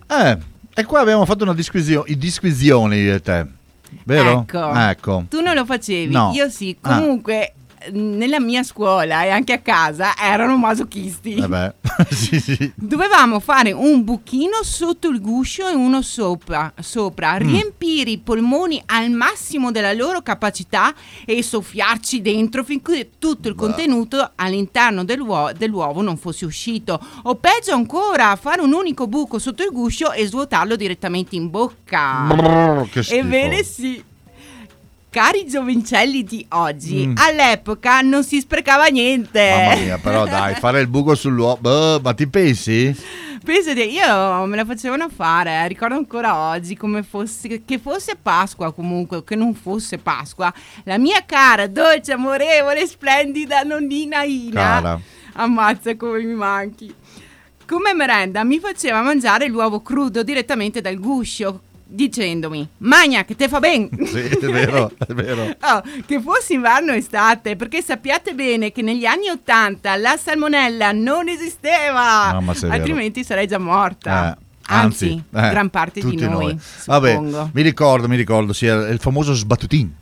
eh, 0.08 0.38
E 0.74 0.84
qua 0.84 1.00
abbiamo 1.00 1.24
fatto 1.24 1.44
una 1.44 1.54
disquisio- 1.54 2.04
i 2.06 2.16
disquisioni 2.18 2.96
io 2.96 3.14
e 3.14 3.20
te. 3.20 3.46
Vero? 4.04 4.40
Ecco. 4.40 4.74
Ecco. 4.74 5.24
Tu 5.28 5.40
non 5.42 5.54
lo 5.54 5.64
facevi, 5.64 6.12
No. 6.12 6.30
io 6.34 6.48
sì. 6.48 6.76
Ah. 6.82 6.96
Nella 7.92 8.40
mia 8.40 8.62
scuola 8.62 9.24
e 9.24 9.30
anche 9.30 9.54
a 9.54 9.58
casa 9.60 10.12
erano 10.20 10.56
masochisti. 10.58 11.34
Beh, 11.46 11.74
sì, 12.10 12.38
sì. 12.38 12.70
Dovevamo 12.74 13.40
fare 13.40 13.72
un 13.72 14.04
buchino 14.04 14.62
sotto 14.62 15.08
il 15.08 15.20
guscio 15.20 15.66
e 15.66 15.74
uno 15.74 16.02
sopra, 16.02 16.72
sopra 16.78 17.34
Mm. 17.40 17.48
riempire 17.48 18.10
i 18.10 18.18
polmoni 18.18 18.82
al 18.86 19.10
massimo 19.10 19.70
della 19.70 19.92
loro 19.94 20.20
capacità 20.20 20.92
e 21.24 21.42
soffiarci 21.42 22.20
dentro 22.20 22.64
finché 22.64 23.10
tutto 23.18 23.48
il 23.48 23.54
contenuto 23.54 24.32
all'interno 24.34 25.02
dell'uo- 25.04 25.50
dell'uovo 25.56 26.02
non 26.02 26.16
fosse 26.18 26.44
uscito. 26.44 27.00
O 27.22 27.36
peggio 27.36 27.72
ancora, 27.72 28.36
fare 28.36 28.60
un 28.60 28.72
unico 28.74 29.06
buco 29.06 29.38
sotto 29.38 29.62
il 29.62 29.70
guscio 29.70 30.12
e 30.12 30.26
svuotarlo 30.26 30.76
direttamente 30.76 31.34
in 31.36 31.48
bocca. 31.48 32.26
Brrr. 32.28 33.06
Ebbene 33.10 33.62
sì. 33.62 34.04
Cari 35.10 35.44
giovincelli 35.48 36.22
di 36.22 36.46
oggi, 36.50 37.04
Mm. 37.08 37.14
all'epoca 37.16 38.00
non 38.00 38.22
si 38.22 38.38
sprecava 38.38 38.86
niente. 38.86 39.50
Mamma 39.50 39.74
mia, 39.76 39.98
però 39.98 40.24
dai, 40.24 40.54
fare 40.54 40.80
il 40.80 40.86
buco 40.86 41.16
sull'uovo. 41.16 41.56
Boh, 41.60 42.00
ma 42.00 42.14
ti 42.14 42.28
pensi? 42.28 42.96
Pensate, 43.42 43.82
io 43.82 44.44
me 44.46 44.54
la 44.54 44.64
facevano 44.64 45.08
fare, 45.08 45.50
eh, 45.50 45.66
ricordo 45.68 45.96
ancora 45.96 46.36
oggi 46.50 46.76
come 46.76 47.02
fosse, 47.02 47.64
che 47.64 47.78
fosse 47.78 48.16
Pasqua 48.20 48.72
comunque, 48.72 49.24
che 49.24 49.34
non 49.34 49.52
fosse 49.54 49.98
Pasqua, 49.98 50.52
la 50.84 50.98
mia 50.98 51.24
cara, 51.26 51.66
dolce, 51.66 52.12
amorevole, 52.12 52.86
splendida 52.86 53.62
nonnina 53.62 54.22
Ina, 54.22 54.60
Cara. 54.60 55.00
ammazza 55.32 55.96
come 55.96 56.22
mi 56.22 56.34
manchi, 56.34 56.94
come 57.66 57.94
merenda 57.94 58.44
mi 58.44 58.60
faceva 58.60 59.00
mangiare 59.00 59.48
l'uovo 59.48 59.80
crudo 59.80 60.22
direttamente 60.22 60.80
dal 60.82 60.98
guscio, 61.00 61.62
dicendomi, 61.90 62.66
magna 62.78 63.24
che 63.24 63.34
te 63.36 63.48
fa 63.48 63.58
ben. 63.58 63.88
Sì, 64.06 64.18
è 64.20 64.46
vero, 64.46 64.90
è 64.96 65.12
vero. 65.12 65.56
Oh, 65.62 65.82
che 66.06 66.20
fosse 66.20 66.54
inverno 66.54 66.92
estate, 66.92 67.56
perché 67.56 67.82
sappiate 67.82 68.34
bene 68.34 68.72
che 68.72 68.82
negli 68.82 69.04
anni 69.04 69.28
Ottanta 69.28 69.96
la 69.96 70.16
salmonella 70.16 70.92
non 70.92 71.28
esisteva, 71.28 72.38
No, 72.40 72.54
altrimenti 72.68 73.24
sarei 73.24 73.46
già 73.46 73.58
morta. 73.58 74.36
Eh, 74.36 74.48
Anzi, 74.72 75.12
eh, 75.12 75.22
gran 75.30 75.68
parte 75.68 76.00
di 76.00 76.08
tutti 76.08 76.28
noi, 76.28 76.56
Vabbè, 76.86 77.20
mi 77.52 77.62
ricordo, 77.62 78.08
mi 78.08 78.16
ricordo, 78.16 78.52
sì, 78.52 78.66
il 78.66 78.98
famoso 79.00 79.34
sbattutin. 79.34 79.98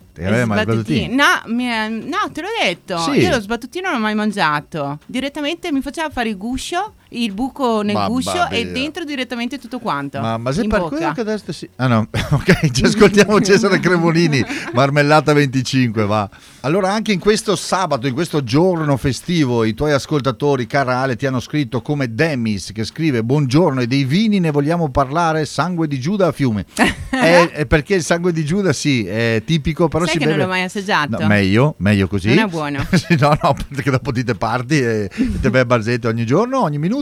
No, 1.14 1.24
mi 1.46 1.66
no, 1.66 2.30
te 2.32 2.40
l'ho 2.40 2.48
detto. 2.60 2.98
Sì. 2.98 3.10
Io 3.20 3.30
lo 3.30 3.40
sbattutino 3.40 3.86
non 3.88 3.98
l'ho 3.98 4.02
mai 4.02 4.14
mangiato. 4.16 4.98
Direttamente 5.06 5.70
mi 5.70 5.80
faceva 5.80 6.10
fare 6.10 6.28
il 6.28 6.36
guscio, 6.36 6.94
il 7.10 7.32
buco 7.32 7.82
nel 7.82 7.94
Mamma 7.94 8.08
guscio 8.08 8.48
e 8.48 8.64
mia. 8.64 8.72
dentro 8.72 9.04
direttamente 9.04 9.58
tutto 9.58 9.78
quanto. 9.78 10.20
Ma, 10.20 10.36
ma 10.36 10.52
sei 10.52 10.64
in 10.64 10.70
per 10.70 10.80
bocca. 10.80 10.96
quello 10.96 11.12
che 11.12 11.20
adesso 11.20 11.52
si... 11.52 11.68
Ah 11.76 11.86
no, 11.86 12.08
ok, 12.12 12.70
ci 12.70 12.84
ascoltiamo 12.84 13.40
Cesare 13.42 13.78
Cremonini, 13.80 14.44
Marmellata 14.74 15.32
25, 15.32 16.04
va. 16.04 16.28
Allora 16.60 16.92
anche 16.92 17.12
in 17.12 17.20
questo 17.20 17.56
sabato, 17.56 18.06
in 18.06 18.14
questo 18.14 18.42
giorno 18.42 18.96
festivo, 18.96 19.64
i 19.64 19.74
tuoi 19.74 19.92
ascoltatori, 19.92 20.66
cara 20.66 20.98
Ale, 20.98 21.16
ti 21.16 21.26
hanno 21.26 21.40
scritto 21.40 21.80
come 21.82 22.14
Demis 22.14 22.72
che 22.72 22.84
scrive 22.84 23.22
Buongiorno 23.22 23.80
e 23.80 23.86
dei 23.86 24.04
vini 24.04 24.40
ne 24.40 24.50
vogliamo 24.50 24.90
parlare, 24.90 25.46
sangue 25.46 25.86
di 25.86 26.00
Giuda 26.00 26.26
a 26.26 26.32
fiume. 26.32 26.66
è, 27.10 27.50
è 27.54 27.66
perché 27.66 27.94
il 27.94 28.02
sangue 28.02 28.32
di 28.32 28.44
Giuda 28.44 28.72
sì, 28.72 29.06
è 29.06 29.42
tipico, 29.44 29.88
però 29.88 30.04
Sai 30.04 30.14
si 30.14 30.18
che 30.18 30.24
beve... 30.24 30.36
non 30.36 30.46
l'ho 30.46 30.52
mai 30.52 30.62
assaggiato? 30.64 31.18
No, 31.20 31.26
meglio, 31.26 31.74
meglio 31.78 32.08
così. 32.08 32.28
Non 32.28 32.38
è 32.38 32.46
buono. 32.46 32.86
No, 33.18 33.36
no, 33.42 33.56
perché 33.68 33.90
dopo 33.90 34.12
ti 34.12 34.22
te 34.22 34.34
parti 34.34 34.80
e 34.80 35.10
te 35.40 35.50
bevi 35.50 35.64
barzette 35.64 36.08
ogni 36.08 36.26
giorno, 36.26 36.60
ogni 36.60 36.78
minuto, 36.78 36.97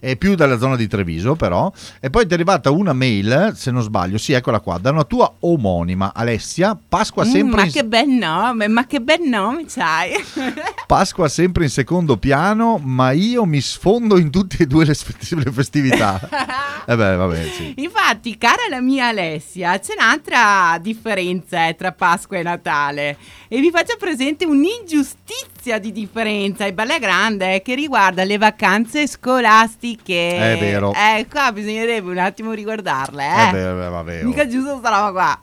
e 0.00 0.16
più 0.16 0.34
dalla 0.34 0.58
zona 0.58 0.76
di 0.76 0.86
Treviso 0.86 1.34
però. 1.34 1.70
E 2.00 2.10
poi 2.10 2.24
ti 2.24 2.30
è 2.30 2.34
arrivata 2.34 2.70
una 2.70 2.92
mail, 2.92 3.52
se 3.56 3.70
non 3.70 3.82
sbaglio, 3.82 4.18
sì, 4.18 4.32
eccola 4.32 4.60
qua, 4.60 4.78
da 4.78 4.90
una 4.90 5.04
tua 5.04 5.32
omonima, 5.40 6.12
Alessia, 6.14 6.78
Pasqua 6.88 7.24
Mm, 7.24 7.30
sempre, 7.30 7.56
ma 7.56 7.64
in, 7.66 7.72
che 7.72 7.84
bel 7.84 8.08
nome, 8.08 8.68
ma 8.68 8.86
che 8.86 9.00
bel 9.00 9.20
nome 9.22 9.64
c'hai. 9.66 10.12
Pasqua 10.86 11.28
sempre 11.28 11.64
in 11.64 11.70
secondo 11.70 12.16
piano, 12.16 12.78
ma 12.78 13.12
io 13.12 13.44
mi 13.44 13.60
sfondo 13.60 14.18
in 14.18 14.30
tutte 14.30 14.62
e 14.62 14.66
due 14.66 14.84
le, 14.84 14.94
festi- 14.94 15.36
le 15.36 15.50
festività. 15.50 16.20
e 16.86 16.96
beh, 16.96 17.16
vabbè, 17.16 17.50
sì. 17.56 17.74
Infatti, 17.76 18.36
cara 18.38 18.62
la 18.68 18.80
mia 18.80 19.08
Alessia, 19.08 19.78
c'è 19.78 19.94
un'altra 19.98 20.78
differenza 20.80 21.68
eh, 21.68 21.74
tra 21.74 21.92
Pasqua 21.92 22.38
e 22.38 22.42
Natale 22.42 23.16
e 23.48 23.60
vi 23.60 23.70
faccio 23.70 23.96
presente 23.98 24.44
un'ingiustizia 24.44 25.51
di 25.62 25.92
differenza 25.92 26.66
e 26.66 26.72
bella 26.72 26.98
grande 26.98 27.62
che 27.62 27.74
riguarda 27.74 28.24
le 28.24 28.36
vacanze 28.36 29.06
scolastiche. 29.06 30.54
È 30.54 30.58
vero. 30.58 30.92
Eh, 30.92 31.26
qua 31.30 31.52
bisognerebbe 31.52 32.10
un 32.10 32.18
attimo 32.18 32.52
riguardarle, 32.52 33.24
eh. 33.24 33.50
Beh, 33.52 33.72
beh, 33.72 33.88
vabbè, 33.88 34.22
oh. 34.22 34.26
Mica 34.26 34.46
giusto 34.48 34.78
sta 34.78 34.88
roba 34.90 35.12
qua. 35.12 35.42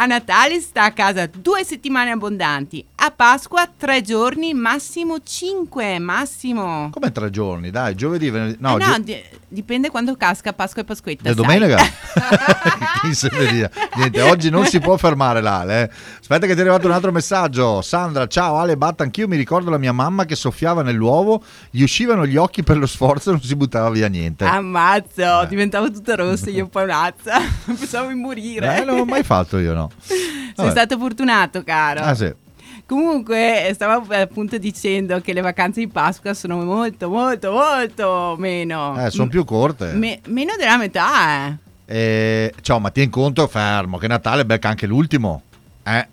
A 0.00 0.06
Natale 0.06 0.60
sta 0.60 0.84
a 0.84 0.92
casa 0.92 1.26
due 1.26 1.64
settimane 1.64 2.10
abbondanti, 2.10 2.84
a 3.00 3.12
Pasqua 3.12 3.68
tre 3.76 4.02
giorni, 4.02 4.54
massimo 4.54 5.18
cinque, 5.22 6.00
massimo. 6.00 6.90
Come 6.90 7.12
tre 7.12 7.30
giorni, 7.30 7.70
dai, 7.70 7.94
giovedì, 7.94 8.28
venerdì, 8.28 8.56
no, 8.58 8.76
Eh 8.76 8.84
no, 8.86 8.98
di- 8.98 9.22
dipende 9.46 9.88
quando 9.88 10.16
casca 10.16 10.52
Pasqua 10.52 10.82
e 10.82 10.84
Pasquetta. 10.84 11.28
E 11.30 11.34
domenica? 11.34 11.76
Chi 13.02 13.14
se 13.14 13.28
ne 13.32 13.46
dia? 13.52 13.70
Niente, 13.94 14.20
oggi 14.22 14.50
non 14.50 14.66
si 14.66 14.80
può 14.80 14.96
fermare 14.96 15.40
l'Ale. 15.40 15.82
eh. 15.82 15.90
Aspetta 16.20 16.46
che 16.46 16.54
ti 16.54 16.58
è 16.58 16.62
arrivato 16.62 16.86
un 16.88 16.92
altro 16.92 17.12
messaggio. 17.12 17.82
Sandra, 17.82 18.26
ciao 18.26 18.56
Ale 18.58 18.76
Batta, 18.76 19.04
anch'io 19.04 19.28
mi 19.28 19.36
ricordo 19.36 19.70
la 19.70 19.78
mia 19.78 19.92
mamma 19.92 20.24
che 20.24 20.34
soffiava 20.34 20.82
nell'uovo, 20.82 21.42
gli 21.70 21.82
uscivano 21.82 22.26
gli 22.26 22.36
occhi 22.36 22.64
per 22.64 22.78
lo 22.78 22.86
sforzo 22.86 23.28
e 23.30 23.32
non 23.34 23.42
si 23.42 23.54
buttava 23.54 23.90
via 23.90 24.08
niente. 24.08 24.44
Ammazzo, 24.44 25.42
Eh. 25.42 25.46
diventavo 25.46 25.88
tutta 25.92 26.16
rossa, 26.16 26.50
io 26.50 26.66
paonazza. 26.66 27.38
Pensavo 27.64 28.08
di 28.08 28.14
morire. 28.14 28.78
Eh, 28.80 28.84
non 28.84 28.96
l'ho 28.96 29.04
mai 29.04 29.22
fatto 29.22 29.58
io, 29.58 29.72
no. 29.72 29.88
Sei 30.02 30.52
Vabbè. 30.56 30.70
stato 30.70 30.98
fortunato, 30.98 31.62
caro. 31.62 32.00
Ah, 32.00 32.14
sì. 32.16 32.34
Comunque, 32.88 33.70
stavo 33.74 34.06
appunto 34.14 34.56
dicendo 34.56 35.20
che 35.20 35.34
le 35.34 35.42
vacanze 35.42 35.80
di 35.80 35.88
Pasqua 35.88 36.32
sono 36.32 36.64
molto, 36.64 37.10
molto, 37.10 37.52
molto 37.52 38.34
meno. 38.38 39.04
Eh, 39.04 39.10
sono 39.10 39.28
più 39.28 39.44
corte. 39.44 39.92
Me- 39.92 40.20
meno 40.28 40.54
della 40.56 40.78
metà, 40.78 41.48
eh. 41.48 41.56
Eh, 41.84 42.54
ciao, 42.62 42.78
ma 42.78 42.90
tieni 42.90 43.10
conto, 43.10 43.46
fermo, 43.46 43.98
che 43.98 44.06
Natale 44.06 44.46
becca 44.46 44.70
anche 44.70 44.86
l'ultimo. 44.86 45.42
Eh, 45.82 46.08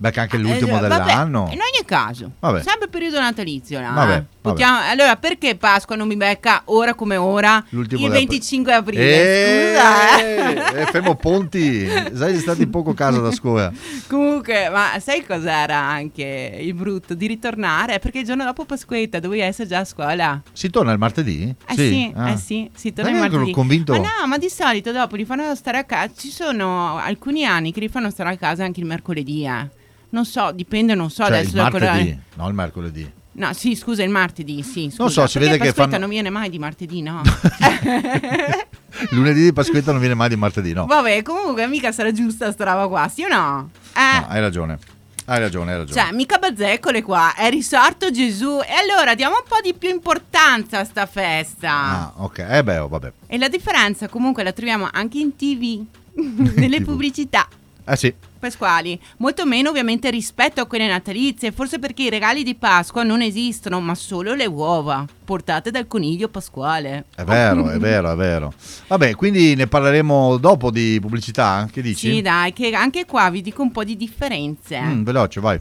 becca 0.00 0.22
anche 0.22 0.38
l'ultimo 0.38 0.78
Eh, 0.78 0.80
vabbè, 0.80 0.88
dell'anno. 1.04 1.40
in 1.52 1.58
ogni 1.60 1.84
caso, 1.84 2.30
Vabbè. 2.40 2.62
sempre 2.62 2.88
periodo 2.88 3.20
natalizio. 3.20 3.80
no? 3.82 3.92
Vabbè, 3.92 4.24
Possiamo- 4.40 4.78
Allora, 4.88 5.16
perché 5.16 5.54
Pasqua 5.56 5.94
non 5.96 6.08
mi 6.08 6.16
becca 6.16 6.62
ora 6.66 6.94
come 6.94 7.16
ora 7.16 7.62
L'ultimo 7.68 8.00
il 8.00 8.06
della- 8.06 8.18
25 8.20 8.72
aprile? 8.72 9.02
Eh, 9.02 9.74
Scusa, 9.76 10.18
eh. 10.18 10.80
eh, 10.80 10.86
fermo 10.86 11.14
Ponti, 11.16 11.86
sai, 12.14 12.38
stati 12.38 12.66
poco 12.66 12.90
a 12.90 12.94
casa 12.94 13.20
da 13.20 13.30
scuola. 13.32 13.70
Comunque, 14.08 14.70
ma 14.70 14.98
sai 14.98 15.26
cos'era 15.26 15.76
anche 15.76 16.56
il 16.58 16.72
brutto 16.72 17.12
di 17.12 17.26
ritornare? 17.26 17.98
Perché 17.98 18.20
il 18.20 18.24
giorno 18.24 18.44
dopo 18.44 18.64
Pasquetta 18.64 19.20
dovevi 19.20 19.42
essere 19.42 19.68
già 19.68 19.80
a 19.80 19.84
scuola. 19.84 20.40
Si 20.54 20.70
torna 20.70 20.92
il 20.92 20.98
martedì? 20.98 21.54
Eh 21.68 21.74
sì, 21.74 22.10
Ah. 22.16 22.30
eh 22.30 22.36
sì, 22.38 22.70
si 22.74 22.94
torna 22.94 23.10
Sai 23.10 23.20
il 23.22 23.30
martedì. 23.30 23.50
convinto- 23.52 23.92
Ma 23.92 23.98
no, 23.98 24.26
ma 24.26 24.38
di 24.38 24.48
solito 24.48 24.90
dopo 24.92 25.16
li 25.16 25.26
fanno 25.26 25.54
stare 25.54 25.76
a 25.76 25.84
casa. 25.84 26.10
Ci 26.16 26.30
sono 26.30 26.96
alcuni 26.96 27.44
anni 27.44 27.72
che 27.74 27.80
li 27.80 27.88
fanno 27.88 28.08
stare 28.08 28.30
a 28.30 28.36
casa 28.38 28.64
anche 28.64 28.80
il 28.80 28.86
mercoledì. 28.86 29.44
eh. 29.44 29.68
Non 30.10 30.24
so, 30.24 30.50
dipende, 30.52 30.94
non 30.94 31.10
so 31.10 31.24
Cioè, 31.24 31.36
adesso 31.38 31.48
il 31.50 31.54
da 31.54 31.62
martedì, 31.70 32.18
no 32.34 32.48
il 32.48 32.54
mercoledì. 32.54 33.12
No, 33.32 33.52
sì, 33.52 33.74
scusa, 33.76 34.02
il 34.02 34.10
martedì, 34.10 34.62
sì. 34.62 34.88
Scusa. 34.90 35.02
Non 35.02 35.10
so, 35.10 35.26
si 35.26 35.38
Perché 35.38 35.52
vede 35.52 35.62
che 35.62 35.68
Pasquetta 35.68 35.90
fanno- 35.90 35.98
non 36.00 36.08
viene 36.10 36.30
mai 36.30 36.50
di 36.50 36.58
martedì, 36.58 37.00
no. 37.00 37.22
Lunedì 39.10 39.44
di 39.44 39.52
Pasquetta 39.52 39.92
non 39.92 40.00
viene 40.00 40.14
mai 40.14 40.28
di 40.28 40.36
martedì, 40.36 40.72
no. 40.72 40.84
Vabbè, 40.86 41.22
comunque 41.22 41.66
mica 41.66 41.92
sarà 41.92 42.12
giusta 42.12 42.50
sta 42.52 42.64
roba 42.64 42.88
qua, 42.88 43.08
sì 43.08 43.22
o 43.22 43.28
no? 43.28 43.70
Eh. 43.96 44.18
No, 44.20 44.26
hai 44.28 44.40
ragione. 44.40 44.78
Hai 45.26 45.38
ragione, 45.38 45.70
hai 45.72 45.78
ragione. 45.78 46.00
Cioè, 46.00 46.12
mica 46.12 46.38
bazzecole 46.38 47.02
qua, 47.02 47.34
è 47.36 47.48
risorto 47.50 48.10
Gesù. 48.10 48.58
E 48.66 48.72
allora 48.72 49.14
diamo 49.14 49.36
un 49.36 49.44
po' 49.46 49.60
di 49.62 49.74
più 49.74 49.88
importanza 49.88 50.80
a 50.80 50.84
sta 50.84 51.06
festa. 51.06 51.70
Ah, 51.72 52.12
ok. 52.16 52.38
Eh 52.50 52.64
beh, 52.64 52.78
oh, 52.78 52.88
vabbè. 52.88 53.12
E 53.28 53.38
la 53.38 53.48
differenza 53.48 54.08
comunque 54.08 54.42
la 54.42 54.52
troviamo 54.52 54.88
anche 54.90 55.18
in 55.18 55.36
tv, 55.36 55.84
nelle 56.58 56.78
TV. 56.78 56.84
pubblicità 56.84 57.46
Eh 57.86 57.96
sì. 57.96 58.12
Pasquali. 58.40 58.98
Molto 59.18 59.46
meno 59.46 59.68
ovviamente 59.68 60.10
rispetto 60.10 60.60
a 60.60 60.66
quelle 60.66 60.88
natalizie, 60.88 61.52
forse 61.52 61.78
perché 61.78 62.02
i 62.02 62.10
regali 62.10 62.42
di 62.42 62.56
Pasqua 62.56 63.04
non 63.04 63.22
esistono, 63.22 63.80
ma 63.80 63.94
solo 63.94 64.34
le 64.34 64.46
uova 64.46 65.06
portate 65.24 65.70
dal 65.70 65.86
coniglio 65.86 66.28
pasquale. 66.28 67.04
È 67.14 67.22
vero, 67.22 67.70
è 67.70 67.78
vero, 67.78 68.10
è 68.10 68.16
vero. 68.16 68.52
Vabbè, 68.88 69.14
quindi 69.14 69.54
ne 69.54 69.68
parleremo 69.68 70.38
dopo 70.38 70.72
di 70.72 70.98
pubblicità, 71.00 71.68
che 71.70 71.82
dici? 71.82 72.10
Sì, 72.10 72.22
dai, 72.22 72.52
che 72.52 72.74
anche 72.74 73.04
qua 73.04 73.30
vi 73.30 73.42
dico 73.42 73.62
un 73.62 73.70
po' 73.70 73.84
di 73.84 73.96
differenze. 73.96 74.80
Mm, 74.80 75.04
veloce, 75.04 75.40
vai. 75.40 75.60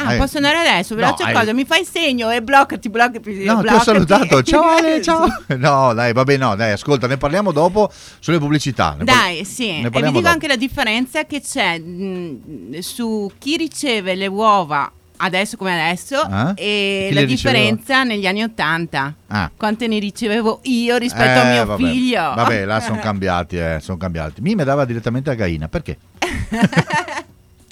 Ah, 0.00 0.14
Eh. 0.14 0.16
posso 0.18 0.36
andare 0.36 0.58
adesso? 0.58 0.94
No, 0.94 1.00
Veloce 1.00 1.22
hai- 1.24 1.32
cosa? 1.34 1.52
Mi 1.52 1.64
fai 1.64 1.84
segno 1.84 2.30
e 2.30 2.40
bloccati, 2.42 2.88
bloccati. 2.88 3.30
No, 3.30 3.42
ti 3.42 3.48
ho 3.48 3.56
bloccati. 3.62 3.84
salutato. 3.84 4.42
Ciao 4.46 4.62
Ale, 4.62 5.02
ciao. 5.02 5.26
No, 5.56 5.92
dai, 5.92 6.12
vabbè, 6.12 6.36
no, 6.36 6.54
dai, 6.54 6.72
ascolta, 6.72 7.06
ne 7.08 7.16
parliamo 7.16 7.50
dopo 7.52 7.90
sulle 8.20 8.38
pubblicità. 8.38 8.94
Ne 8.98 9.04
par- 9.04 9.14
Dai, 9.16 9.44
sì, 9.44 9.80
ne 9.80 9.86
e 9.86 9.90
vi 9.90 10.00
dico 10.02 10.12
dopo. 10.12 10.28
anche 10.28 10.46
la 10.46 10.56
differenza 10.56 11.24
che 11.24 11.40
c'è 11.40 11.78
mh, 11.78 12.78
su 12.78 13.30
chi 13.38 13.56
riceve 13.56 14.14
le 14.14 14.26
uova 14.28 14.90
adesso 15.20 15.56
come 15.56 15.72
adesso 15.72 16.14
Ah? 16.20 16.52
e 16.54 17.08
la 17.10 17.18
le 17.20 17.26
riceveva? 17.26 17.58
differenza 17.58 18.04
negli 18.04 18.24
anni 18.26 18.44
80. 18.44 19.14
Ah. 19.26 19.50
Quante 19.56 19.88
ne 19.88 19.98
ricevevo 19.98 20.60
io 20.62 20.96
rispetto 20.96 21.40
a 21.40 21.48
Eh, 21.48 21.52
mio 21.54 21.66
vabbè. 21.66 21.82
figlio. 21.82 22.20
Vabbè, 22.36 22.64
là 22.64 22.78
sono 22.80 23.00
cambiati, 23.02 23.56
eh, 23.58 23.78
sono 23.82 23.96
cambiati. 23.98 24.40
Mi 24.42 24.54
me 24.54 24.62
dava 24.62 24.84
direttamente 24.84 25.30
a 25.30 25.34
Gaina, 25.34 25.66
perché? 25.66 25.98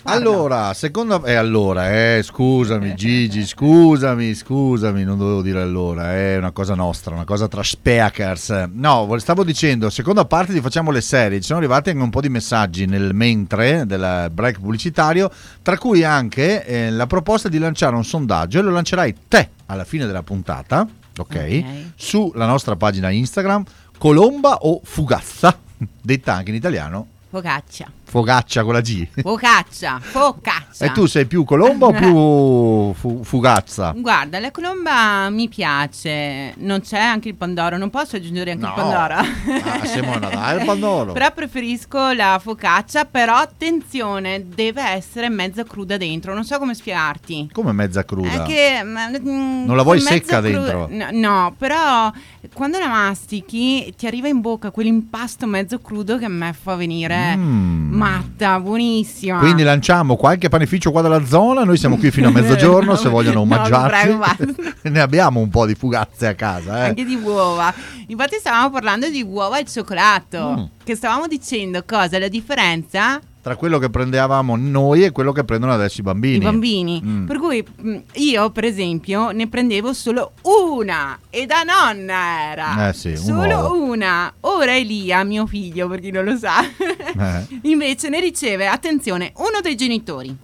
allora, 0.07 0.73
seconda... 0.75 1.21
Eh, 1.25 1.35
allora, 1.35 1.91
eh, 2.17 2.23
scusami 2.23 2.95
Gigi, 2.95 3.45
scusami, 3.45 4.35
scusami, 4.35 5.03
non 5.05 5.19
dovevo 5.19 5.43
dire 5.43 5.61
allora, 5.61 6.15
è 6.15 6.37
una 6.37 6.53
cosa 6.53 6.75
nostra, 6.75 7.15
una 7.15 7.25
cosa 7.25 7.49
tra 7.49 7.63
speakers. 7.63 8.69
No, 8.73 9.15
stavo 9.19 9.45
dicendo, 9.45 9.91
seconda 9.91 10.25
parte 10.25 10.53
di 10.53 10.61
Facciamo 10.61 10.91
le 10.91 11.01
serie, 11.01 11.41
ci 11.41 11.47
sono 11.47 11.59
arrivati 11.59 11.91
anche 11.91 12.03
un 12.03 12.11
po' 12.11 12.21
di 12.21 12.29
messaggi 12.29 12.87
nel 12.87 13.15
mentre 13.15 13.85
del 13.87 14.31
break 14.33 14.61
pubblicitario, 14.61 15.31
tra 15.63 15.77
cui 15.77 16.05
anche 16.05 16.65
eh, 16.65 16.91
la 16.91 17.07
proposta 17.07 17.49
di 17.49 17.59
lanciare 17.59 17.97
un 17.97 18.05
sondaggio 18.05 18.61
e 18.61 18.63
lo 18.63 18.71
lancerai 18.71 19.15
te 19.29 19.51
alla 19.67 19.85
fine 19.85 20.07
della 20.07 20.23
puntata, 20.23 20.87
ok? 21.17 21.35
Ok. 21.35 21.65
Sulla 21.97 22.47
nostra 22.47 22.77
pagina 22.77 23.11
Instagram, 23.11 23.65
Colomba 23.99 24.59
o 24.63 24.81
Fugazza, 24.85 25.57
detta 26.01 26.35
anche 26.35 26.51
in 26.51 26.57
italiano, 26.57 27.09
Focaccia. 27.29 27.91
Fogaccia 28.09 28.63
con 28.63 28.73
la 28.73 28.81
G. 28.81 29.07
Focaccia. 29.21 29.99
Focaccia. 30.01 30.85
E 30.85 30.93
tu 30.93 31.07
sei 31.07 31.27
più 31.27 31.43
colomba 31.45 31.87
o 31.87 31.93
più 31.93 32.93
fu- 32.95 33.25
fugazza? 33.25 33.93
Guarda, 33.97 34.39
la 34.39 34.53
colomba 34.53 35.29
mi 35.29 35.49
piace. 35.49 36.55
Non 36.59 36.81
c'è 36.81 36.99
anche 37.01 37.29
il 37.29 37.35
pandoro. 37.35 37.77
Non 37.77 37.91
posso 37.91 38.15
aggiungere 38.17 38.53
anche 38.53 38.65
il 38.65 38.69
No. 38.71 38.75
pandoro. 38.75 39.15
Ah, 39.15 39.85
Simona, 39.85 40.29
dai 40.29 40.59
il 40.61 40.65
pandoro. 40.65 41.13
Però 41.13 41.31
preferisco 41.33 42.13
la 42.13 42.39
focaccia. 42.41 43.05
Però 43.07 43.35
attenzione, 43.35 44.45
deve 44.55 44.83
essere 44.83 45.29
mezza 45.29 45.65
cruda 45.65 45.97
dentro. 45.97 46.33
Non 46.33 46.45
so 46.45 46.59
come 46.59 46.75
spiegarti. 46.75 47.51
Come 47.53 47.73
mezza 47.73 48.05
cruda? 48.05 48.45
È 48.45 48.47
che, 48.47 48.83
mm, 48.85 49.65
Non 49.67 49.75
la 49.77 49.83
vuoi 49.83 50.01
secca 50.01 50.41
cru- 50.41 50.53
dentro? 50.53 50.89
No, 50.91 51.09
no, 51.11 51.55
però 51.59 52.11
quando 52.53 52.79
la 52.79 52.87
mastichi 52.89 53.93
ti 53.97 54.07
arriva 54.07 54.29
in 54.29 54.41
bocca 54.41 54.71
quell'impasto 54.71 55.47
mezzo 55.47 55.81
crudo 55.81 56.17
che 56.19 56.25
a 56.27 56.29
me 56.29 56.53
fa 56.53 56.77
venire 56.77 57.35
Mm. 57.37 57.95
Matta, 57.97 58.61
buonissima. 58.61 59.39
Quindi 59.39 59.63
lanciamo 59.63 60.17
qualche 60.17 60.49
panificio 60.49 60.91
qua 60.93 61.03
dalla 61.03 61.25
zona, 61.25 61.65
noi 61.65 61.77
siamo 61.77 61.97
qui 61.97 62.11
fino 62.11 62.29
a 62.29 62.31
mezzogiorno 62.33 62.95
se 62.97 63.09
vogliono 63.09 63.37
No, 63.37 63.41
omaggiarci. 63.43 64.05
prego, 64.07 64.19
basta. 64.23 64.89
ne 64.91 65.01
abbiamo 65.01 65.41
un 65.41 65.49
po' 65.49 65.67
di 65.67 65.75
fugazze 65.75 66.27
a 66.27 66.35
casa. 66.35 66.85
Eh. 66.85 66.89
Anche 66.89 67.05
di 67.05 67.15
uova. 67.17 67.73
Infatti 68.09 68.37
stavamo 68.39 68.71
parlando 68.71 69.09
di 69.09 69.23
uova 69.23 69.57
al 69.57 69.67
cioccolato. 69.67 70.55
Mm. 70.59 70.65
Che 70.85 70.95
stavamo 70.95 71.27
dicendo 71.27 71.83
cosa? 71.87 72.19
La 72.19 72.29
differenza? 72.29 73.21
Tra 73.47 73.55
quello 73.55 73.79
che 73.79 73.91
prendevamo 73.91 74.57
noi 74.57 75.05
e 75.05 75.13
quello 75.13 75.31
che 75.31 75.45
prendono 75.45 75.73
adesso 75.73 76.01
i 76.01 76.03
bambini. 76.03 76.35
I 76.39 76.41
bambini. 76.41 77.01
Mm. 77.01 77.27
Per 77.27 77.39
cui 77.39 77.65
mh, 77.77 77.97
io, 78.15 78.51
per 78.51 78.65
esempio, 78.65 79.31
ne 79.31 79.47
prendevo 79.47 79.93
solo 79.93 80.33
una 80.43 81.17
e 81.31 81.47
da 81.47 81.63
nonna 81.63 82.51
era. 82.51 82.89
Eh 82.89 82.93
sì, 82.93 83.11
un 83.11 83.17
solo 83.19 83.55
uovo. 83.55 83.83
una. 83.85 84.35
Ora 84.41 84.75
Elia, 84.77 85.23
mio 85.23 85.47
figlio, 85.47 85.87
per 85.87 86.01
chi 86.01 86.11
non 86.11 86.25
lo 86.25 86.37
sa, 86.37 86.61
Eh. 86.61 87.47
invece 87.71 88.09
ne 88.09 88.19
riceve, 88.19 88.67
attenzione, 88.67 89.31
uno 89.37 89.61
dai 89.63 89.77
genitori. 89.77 90.37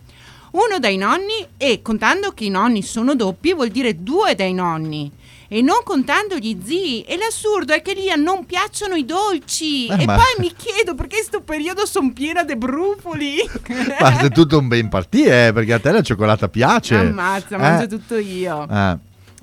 Uno 0.52 0.78
dai 0.78 0.96
nonni 0.96 1.44
e 1.56 1.82
contando 1.82 2.30
che 2.30 2.44
i 2.44 2.50
nonni 2.50 2.82
sono 2.82 3.16
doppi 3.16 3.52
vuol 3.52 3.70
dire 3.70 4.00
due 4.00 4.36
dai 4.36 4.52
nonni. 4.52 5.10
E 5.52 5.60
non 5.60 5.80
contando 5.84 6.36
gli 6.38 6.58
zii. 6.64 7.02
E 7.02 7.18
l'assurdo 7.18 7.74
è 7.74 7.82
che 7.82 7.92
lì 7.92 8.06
non 8.16 8.46
piacciono 8.46 8.94
i 8.94 9.04
dolci. 9.04 9.86
Eh, 9.86 10.00
e 10.00 10.06
ma- 10.06 10.14
poi 10.14 10.24
mi 10.38 10.50
chiedo 10.56 10.94
perché 10.94 11.18
in 11.18 11.24
sto 11.24 11.42
periodo 11.42 11.84
sono 11.84 12.10
piena 12.14 12.42
di 12.42 12.56
brufoli. 12.56 13.36
Ma 14.00 14.16
sei 14.18 14.30
tutto 14.30 14.56
un 14.56 14.68
ben 14.68 14.88
partire, 14.88 15.48
eh, 15.48 15.52
perché 15.52 15.74
a 15.74 15.78
te 15.78 15.92
la 15.92 16.00
cioccolata 16.00 16.48
piace. 16.48 16.94
Ammazza, 16.96 17.56
Eh. 17.56 17.58
mangio 17.58 17.86
tutto 17.86 18.16
io. 18.16 18.66
Eh. 18.66 18.96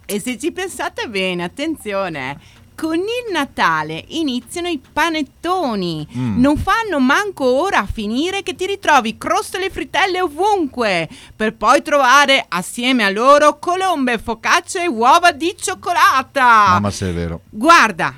E 0.07 0.19
se 0.19 0.39
ci 0.39 0.51
pensate 0.51 1.07
bene, 1.09 1.43
attenzione, 1.43 2.39
con 2.79 2.95
il 2.95 3.31
Natale 3.33 4.05
iniziano 4.07 4.69
i 4.69 4.79
panettoni. 4.93 6.07
Mm. 6.15 6.39
Non 6.39 6.55
fanno 6.55 6.99
manco 6.99 7.43
ora 7.43 7.79
a 7.79 7.85
finire 7.85 8.41
che 8.41 8.55
ti 8.55 8.65
ritrovi 8.65 9.17
crostole 9.17 9.65
e 9.65 9.69
frittelle 9.69 10.21
ovunque, 10.21 11.09
per 11.35 11.55
poi 11.55 11.81
trovare 11.81 12.45
assieme 12.47 13.03
a 13.03 13.09
loro 13.09 13.59
colombe, 13.59 14.17
focacce 14.17 14.83
e 14.83 14.87
uova 14.87 15.33
di 15.33 15.53
cioccolata. 15.59 16.41
Mamma 16.69 16.89
se 16.89 17.09
è 17.09 17.13
vero. 17.13 17.41
Guarda, 17.49 18.15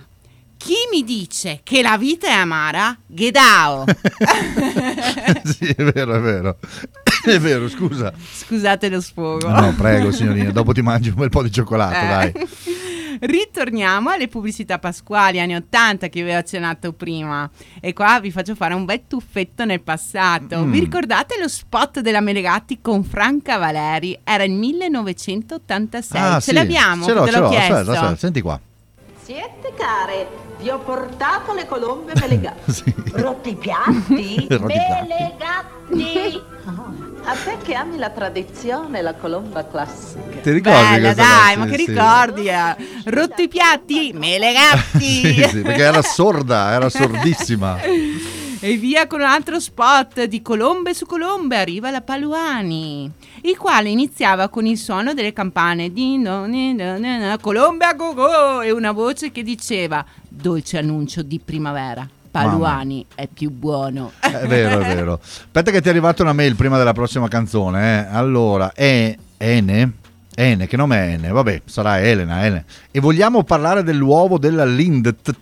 chi 0.58 0.76
mi 0.92 1.04
dice 1.04 1.62
che 1.64 1.82
la 1.82 1.98
vita 1.98 2.28
è 2.28 2.34
amara, 2.34 2.96
Gedao. 3.08 3.86
sì, 5.44 5.66
è 5.76 5.84
vero, 5.86 6.14
è 6.14 6.20
vero. 6.20 6.58
È 7.24 7.40
vero, 7.40 7.68
scusa. 7.68 8.14
Scusate 8.16 8.90
lo 8.90 9.02
sfogo. 9.02 9.50
No, 9.50 9.74
prego, 9.76 10.12
signorina, 10.12 10.52
dopo 10.52 10.72
ti 10.72 10.82
mangi 10.84 11.10
un 11.10 11.16
bel 11.16 11.30
po' 11.30 11.42
di 11.42 11.52
cioccolato, 11.52 11.96
Eh. 11.96 12.08
dai. 12.08 12.34
Ritorniamo 13.24 14.10
alle 14.10 14.28
pubblicità 14.28 14.80
pasquali 14.80 15.40
anni 15.40 15.54
80 15.56 16.10
che 16.10 16.24
vi 16.24 16.32
ho 16.32 16.38
accennato 16.38 16.92
prima. 16.94 17.48
E 17.80 17.94
qua 17.94 18.20
vi 18.20 18.32
faccio 18.32 18.56
fare 18.56 18.74
un 18.74 18.84
bel 18.86 19.04
tuffetto 19.08 19.64
nel 19.64 19.82
passato. 19.82 20.66
Mm. 20.66 20.72
Vi 20.72 20.80
ricordate 20.80 21.36
lo 21.40 21.48
spot 21.48 22.00
della 22.00 22.20
Melegatti 22.20 22.80
con 22.82 23.04
Franca 23.04 23.58
Valeri? 23.58 24.18
Era 24.24 24.44
il 24.44 24.54
1986. 24.54 26.20
Ah, 26.20 26.34
Ce 26.36 26.42
sì. 26.42 26.54
l'abbiamo? 26.54 27.06
Ce 27.06 27.14
l'ho, 27.14 27.26
Te 27.26 27.32
ce 27.32 27.38
l'ho 27.38 27.44
l'ho. 27.44 27.50
chiesto. 27.50 27.74
Aspetta, 27.74 27.92
aspetta, 27.92 28.16
senti 28.18 28.42
qua. 28.42 28.60
Siete 29.24 29.74
care, 29.78 30.28
vi 30.60 30.70
ho 30.70 30.80
portato 30.80 31.54
le 31.54 31.66
colombe 31.68 32.14
melegatti. 32.20 32.72
Sì. 32.72 32.94
Rotti 33.12 33.50
i 33.50 33.56
piatti? 33.56 34.48
Rotti 34.50 34.74
i 34.74 34.78
piatti. 34.78 35.08
melegatti! 35.08 36.42
A 37.24 37.34
te 37.36 37.58
che 37.64 37.76
ami 37.76 37.98
la 38.00 38.10
tradizione, 38.10 39.02
la 39.04 39.14
colomba 39.14 39.64
classica. 39.68 40.40
Ti 40.42 40.50
ricordi 40.52 41.00
Bella, 41.02 41.14
dai, 41.14 41.56
ma 41.56 41.66
Sì, 41.66 41.70
che 41.72 41.78
sì. 41.78 41.86
ricordi? 41.86 42.48
eh? 42.48 42.76
Rotto 43.06 43.42
i 43.44 43.48
piatti? 43.48 44.12
Melegatti! 44.14 45.06
Sì, 45.34 45.44
sì, 45.50 45.62
perché 45.62 45.84
era 45.84 46.02
sorda, 46.02 46.72
era 46.72 46.90
sordissima. 46.90 47.78
E 48.64 48.78
via 48.78 49.08
con 49.08 49.22
un 49.22 49.26
altro 49.26 49.60
spot 49.60 50.26
di 50.26 50.44
Colombe 50.44 50.94
su 50.94 51.08
Colombe 51.08 51.58
arriva 51.58 51.90
la 51.90 52.02
Paluani, 52.02 53.12
il 53.42 53.58
quale 53.58 53.90
iniziava 53.90 54.50
con 54.50 54.68
il 54.68 54.78
suono 54.78 55.16
delle 55.16 55.34
campane 55.34 55.92
don, 55.92 57.38
Colombe 57.42 57.86
a 57.86 57.96
go 57.96 58.14
go 58.14 58.62
e 58.62 58.70
una 58.70 58.92
voce 58.92 59.32
che 59.32 59.42
diceva 59.42 60.06
dolce 60.30 60.78
annuncio 60.78 61.24
di 61.24 61.42
primavera. 61.44 62.08
Paluani 62.30 63.04
è 63.16 63.28
più 63.28 63.50
buono. 63.50 64.12
È 64.20 64.46
vero, 64.46 64.80
è 64.80 64.96
vero. 64.96 65.20
Aspetta 65.22 65.72
che 65.72 65.82
ti 65.82 65.88
è 65.88 65.92
arrivata 65.92 66.22
una 66.22 66.34
mail 66.34 66.56
prima 66.56 66.78
della 66.78 66.94
prossima 66.94 67.28
canzone. 67.28 68.04
eh. 68.04 68.08
Allora, 68.12 68.74
è 68.74 69.18
Ene? 69.38 69.94
Ene, 70.34 70.66
che 70.66 70.78
nome 70.78 70.96
è 70.98 71.12
Ene? 71.14 71.28
Vabbè, 71.30 71.62
sarà 71.66 72.00
Elena, 72.00 72.46
Elena. 72.46 72.64
E 72.90 73.00
vogliamo 73.02 73.44
parlare 73.44 73.84
dell'uovo 73.84 74.38
della 74.38 74.64
Lindt. 74.66 75.34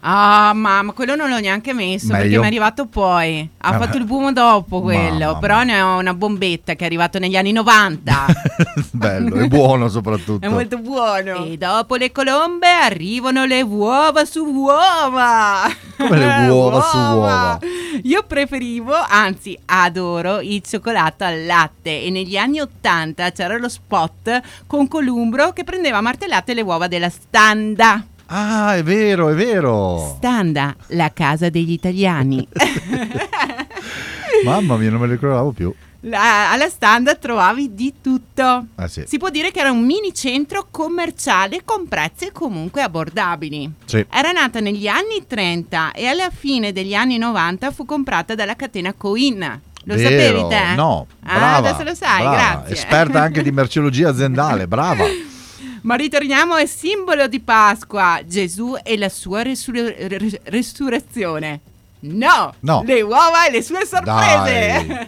Ah, 0.00 0.52
mamma, 0.54 0.92
quello 0.92 1.14
non 1.16 1.28
l'ho 1.28 1.38
neanche 1.38 1.74
messo 1.74 2.06
perché 2.08 2.24
Meglio. 2.24 2.38
mi 2.38 2.44
è 2.44 2.48
arrivato 2.48 2.86
poi. 2.86 3.48
Ha 3.58 3.68
Ah, 3.68 3.78
fatto 3.78 3.98
il 3.98 4.04
boom 4.04 4.32
dopo 4.32 4.80
quello, 4.80 5.26
Mamma 5.26 5.38
però 5.38 5.62
ne 5.64 5.80
ho 5.82 5.98
una 5.98 6.14
bombetta 6.14 6.74
che 6.74 6.84
è 6.84 6.86
arrivato 6.86 7.18
negli 7.18 7.36
anni 7.36 7.52
90. 7.52 8.26
Bello, 8.92 9.34
è 9.36 9.46
buono 9.48 9.88
soprattutto. 9.88 10.44
È 10.46 10.48
molto 10.48 10.78
buono. 10.78 11.44
E 11.44 11.58
dopo 11.58 11.96
le 11.96 12.10
colombe 12.10 12.68
arrivano 12.68 13.44
le 13.44 13.60
uova 13.60 14.24
su 14.24 14.44
uova. 14.44 15.64
Come 15.98 16.16
le 16.16 16.48
uova 16.48 16.80
su 16.82 16.96
uova? 16.96 17.58
Io 18.04 18.22
preferivo, 18.22 18.94
anzi 18.94 19.58
adoro 19.66 20.40
il 20.40 20.62
cioccolato 20.62 21.24
al 21.24 21.44
latte 21.44 22.02
e 22.04 22.10
negli 22.10 22.36
anni 22.36 22.60
80 22.60 23.30
c'era 23.32 23.58
lo 23.58 23.68
spot 23.68 24.37
con 24.66 24.88
Columbro 24.88 25.52
che 25.52 25.64
prendeva 25.64 26.00
martellate 26.00 26.54
le 26.54 26.62
uova 26.62 26.88
della 26.88 27.08
Standa. 27.10 28.04
Ah, 28.26 28.76
è 28.76 28.82
vero, 28.82 29.30
è 29.30 29.34
vero. 29.34 30.14
Standa, 30.18 30.74
la 30.88 31.10
casa 31.12 31.48
degli 31.48 31.72
italiani. 31.72 32.46
Mamma 34.44 34.76
mia, 34.76 34.90
non 34.90 35.00
me 35.00 35.06
lo 35.06 35.12
ricordavo 35.12 35.50
più. 35.52 35.72
La- 36.02 36.52
alla 36.52 36.68
Standa 36.68 37.16
trovavi 37.16 37.74
di 37.74 37.94
tutto. 38.00 38.66
Ah, 38.76 38.86
sì. 38.86 39.02
Si 39.06 39.18
può 39.18 39.30
dire 39.30 39.50
che 39.50 39.58
era 39.58 39.72
un 39.72 39.84
mini 39.84 40.14
centro 40.14 40.68
commerciale 40.70 41.62
con 41.64 41.88
prezzi 41.88 42.30
comunque 42.30 42.82
abbordabili. 42.82 43.72
Sì. 43.84 44.06
Era 44.08 44.30
nata 44.30 44.60
negli 44.60 44.86
anni 44.86 45.26
30 45.26 45.92
e 45.92 46.06
alla 46.06 46.30
fine 46.30 46.70
degli 46.72 46.94
anni 46.94 47.18
90 47.18 47.72
fu 47.72 47.84
comprata 47.84 48.36
dalla 48.36 48.54
catena 48.54 48.92
Coin. 48.92 49.62
Lo 49.88 49.94
Vero. 49.94 50.08
sapevi 50.08 50.48
te? 50.48 50.74
No, 50.74 51.06
Ah, 51.22 51.34
brava. 51.38 51.68
adesso 51.70 51.82
lo 51.82 51.94
sai, 51.94 52.20
brava. 52.20 52.36
grazie. 52.36 52.74
Esperta 52.74 53.22
anche 53.22 53.42
di 53.42 53.50
merceologia 53.50 54.10
aziendale, 54.10 54.66
brava. 54.68 55.04
Ma 55.82 55.94
ritorniamo 55.94 56.54
al 56.54 56.68
simbolo 56.68 57.26
di 57.26 57.40
Pasqua, 57.40 58.20
Gesù 58.26 58.76
e 58.82 58.98
la 58.98 59.08
sua 59.08 59.42
resur- 59.42 59.94
res- 59.96 60.38
resurrezione. 60.44 61.60
No, 62.00 62.54
No. 62.60 62.82
le 62.84 63.00
uova 63.02 63.46
e 63.46 63.50
le 63.50 63.62
sue 63.62 63.84
sorprese. 63.86 65.06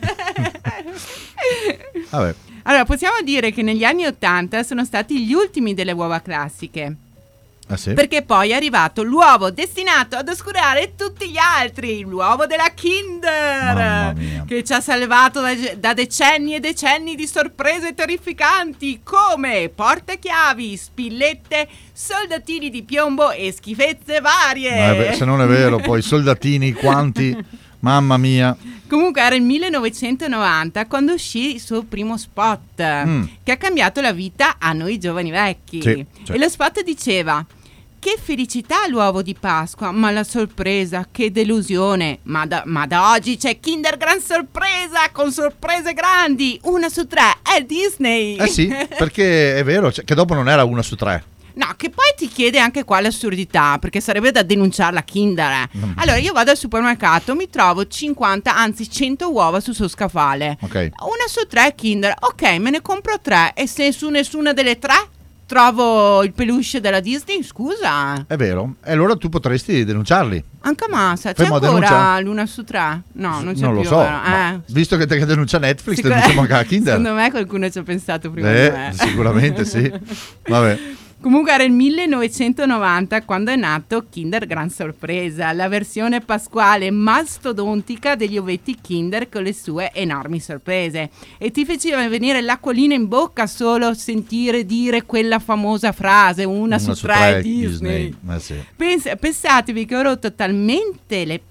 Ah, 7.72 7.76
sì? 7.76 7.92
Perché 7.92 8.22
poi 8.22 8.50
è 8.50 8.54
arrivato 8.54 9.04
l'uovo 9.04 9.50
destinato 9.52 10.16
ad 10.16 10.28
oscurare 10.28 10.94
tutti 10.96 11.30
gli 11.30 11.38
altri, 11.38 12.00
l'uovo 12.00 12.46
della 12.46 12.72
Kinder, 12.74 14.44
che 14.46 14.64
ci 14.64 14.72
ha 14.72 14.80
salvato 14.80 15.40
da, 15.40 15.54
da 15.76 15.94
decenni 15.94 16.54
e 16.56 16.61
decenni 16.61 17.14
di 17.14 17.26
sorprese 17.28 17.94
terrificanti 17.94 19.00
come 19.04 19.70
portachiavi, 19.72 20.76
spillette, 20.76 21.68
soldatini 21.92 22.70
di 22.70 22.83
piombo 22.83 23.30
e 23.30 23.52
schifezze 23.52 24.20
varie. 24.20 24.90
Eh, 24.90 24.96
beh, 24.96 25.12
se 25.14 25.24
non 25.24 25.40
è 25.40 25.46
vero, 25.46 25.76
poi 25.83 26.02
soldatini, 26.02 26.72
quanti, 26.72 27.37
mamma 27.80 28.16
mia. 28.16 28.56
Comunque 28.88 29.20
era 29.22 29.37
il 29.37 29.42
1990 29.42 30.87
quando 30.87 31.12
uscì 31.12 31.54
il 31.54 31.61
suo 31.61 31.85
primo 31.85 32.16
spot 32.18 32.59
Mm. 32.83 33.22
che 33.44 33.52
ha 33.52 33.56
cambiato 33.56 34.00
la 34.00 34.11
vita 34.12 34.56
a 34.59 34.72
noi 34.72 34.98
giovani 34.98 35.30
vecchi. 35.30 35.80
Sì, 35.83 36.04
sì. 36.24 36.33
E 36.33 36.38
lo 36.38 36.48
spot 36.48 36.83
diceva: 36.83 37.44
Che 38.01 38.17
felicità 38.19 38.87
l'uovo 38.89 39.21
di 39.21 39.37
Pasqua, 39.39 39.91
ma 39.91 40.11
la 40.11 40.25
sorpresa, 40.25 41.07
che 41.13 41.31
delusione. 41.31 42.21
Ma 42.23 42.47
da, 42.47 42.63
ma 42.65 42.87
da 42.87 43.11
oggi 43.11 43.37
c'è 43.37 43.61
Kinder 43.61 43.99
Gran 43.99 44.23
Sorpresa 44.23 45.11
con 45.13 45.31
sorprese 45.31 45.93
grandi. 45.93 46.59
Una 46.63 46.89
su 46.89 47.07
tre 47.07 47.37
è 47.43 47.63
Disney. 47.63 48.37
Eh 48.37 48.47
sì, 48.47 48.69
perché 48.97 49.55
è 49.59 49.63
vero 49.65 49.93
cioè, 49.93 50.07
che 50.07 50.15
dopo 50.15 50.33
non 50.33 50.49
era 50.49 50.65
una 50.65 50.81
su 50.81 50.97
tre. 50.97 51.23
No, 51.57 51.75
che 51.77 51.91
poi 51.91 52.15
ti 52.17 52.27
chiede 52.29 52.59
anche 52.59 52.85
qua 52.85 53.03
l'assurdità, 53.03 53.77
perché 53.79 54.01
sarebbe 54.01 54.31
da 54.31 54.43
denunciarla 54.43 55.03
Kinder. 55.03 55.51
eh. 55.51 55.69
Mm. 55.77 55.93
Allora, 55.97 56.17
io 56.17 56.33
vado 56.33 56.53
al 56.53 56.57
supermercato, 56.57 57.35
mi 57.35 57.51
trovo 57.51 57.87
50, 57.87 58.57
anzi 58.57 58.89
100 58.91 59.31
uova 59.31 59.61
sul 59.61 59.75
suo 59.75 59.89
scaffale. 59.89 60.57
Ok. 60.63 60.75
Una 61.03 61.27
su 61.29 61.47
tre 61.47 61.67
è 61.67 61.75
Kinder. 61.75 62.15
Ok, 62.21 62.43
me 62.61 62.71
ne 62.71 62.81
compro 62.81 63.21
tre. 63.21 63.53
E 63.55 63.67
se 63.67 63.93
su 63.93 64.09
nessuna 64.09 64.55
delle 64.55 64.79
tre 64.79 64.95
trovo 65.51 66.23
il 66.23 66.33
peluche 66.33 66.81
della 66.81 67.01
Disney, 67.01 67.43
scusa. 67.43 68.25
È 68.25 68.37
vero. 68.37 68.77
E 68.85 68.93
allora 68.93 69.17
tu 69.17 69.29
potresti 69.29 69.85
denunciarli. 69.85 70.45
Anche 70.61 70.87
Massa, 70.89 71.33
c'è 71.33 71.43
ancora 71.43 71.59
denuncia? 71.67 72.21
l'una 72.21 72.47
su 72.47 72.63
tre? 72.63 73.03
No, 73.15 73.41
non 73.41 73.55
c'è 73.55 73.61
non 73.63 73.75
lo 73.75 73.81
più. 73.81 73.89
so. 73.89 73.97
vero? 73.99 74.11
ma 74.11 74.53
Eh. 74.55 74.61
Visto 74.69 74.97
che 74.97 75.07
te 75.07 75.19
che 75.19 75.25
denuncia 75.27 75.59
Netflix, 75.59 75.97
Sicur- 75.97 76.13
denunciamo 76.13 76.43
anche 76.43 76.53
a 76.55 76.63
Kinder. 76.63 76.95
Secondo 76.97 77.15
me 77.21 77.31
qualcuno 77.33 77.69
ci 77.69 77.79
ha 77.79 77.83
pensato 77.83 78.31
prima 78.31 78.49
di 78.53 78.59
Eh, 78.59 78.71
me. 78.71 78.93
sicuramente 78.95 79.65
sì. 79.65 79.93
Vabbè. 80.47 80.79
Comunque 81.20 81.52
era 81.52 81.64
il 81.64 81.72
1990 81.72 83.24
quando 83.24 83.50
è 83.50 83.56
nato 83.56 84.06
Kinder 84.09 84.46
Gran 84.46 84.70
Sorpresa, 84.70 85.52
la 85.52 85.68
versione 85.68 86.20
pasquale 86.20 86.90
mastodontica 86.90 88.16
degli 88.16 88.38
ovetti 88.38 88.78
Kinder 88.80 89.28
con 89.28 89.42
le 89.42 89.52
sue 89.52 89.90
enormi 89.92 90.40
sorprese. 90.40 91.11
E 91.37 91.50
ti 91.50 91.66
faceva 91.66 92.09
venire 92.09 92.40
l'acquolina 92.40 92.94
in 92.94 93.06
bocca 93.06 93.46
solo 93.46 93.92
sentire 93.92 94.64
dire 94.64 95.04
quella 95.04 95.38
famosa 95.38 95.92
frase, 95.92 96.44
una, 96.44 96.78
su, 96.78 96.94
tre, 96.94 97.42
Disney. 97.42 98.14
Eh 98.30 98.40
sì. 98.40 98.54
Pens- 98.74 99.12
pensatevi 99.20 99.85
che 99.85 99.96
ho 99.96 100.02
rotto 100.02 100.33
talmente 100.33 101.26
le 101.26 101.42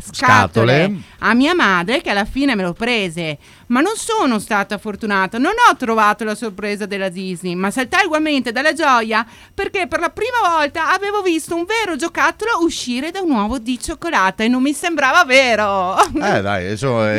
scatole, 0.00 0.84
Scatole. 0.84 1.00
a 1.20 1.34
mia 1.34 1.54
madre 1.54 2.00
che 2.00 2.10
alla 2.10 2.24
fine 2.24 2.54
me 2.54 2.62
lo 2.62 2.72
prese. 2.72 3.38
Ma 3.68 3.80
non 3.80 3.92
sono 3.96 4.38
stata 4.38 4.78
fortunata, 4.78 5.36
non 5.38 5.52
ho 5.52 5.76
trovato 5.76 6.24
la 6.24 6.34
sorpresa 6.34 6.86
della 6.86 7.08
Disney, 7.10 7.54
ma 7.54 7.70
saltai 7.70 8.06
ugualmente 8.06 8.50
dalla 8.52 8.72
gioia 8.72 9.26
perché 9.52 9.86
per 9.86 10.00
la 10.00 10.08
prima 10.10 10.56
volta 10.56 10.92
avevo 10.92 11.20
visto 11.20 11.54
un 11.54 11.64
vero 11.64 11.96
giocattolo 11.96 12.62
uscire 12.62 13.10
da 13.10 13.20
un 13.20 13.30
uovo 13.30 13.58
di 13.58 13.78
cioccolata 13.78 14.42
e 14.42 14.48
non 14.48 14.62
mi 14.62 14.72
sembrava 14.72 15.24
vero. 15.24 15.96
Eh 16.14 16.40
dai, 16.40 16.64
è, 16.66 16.76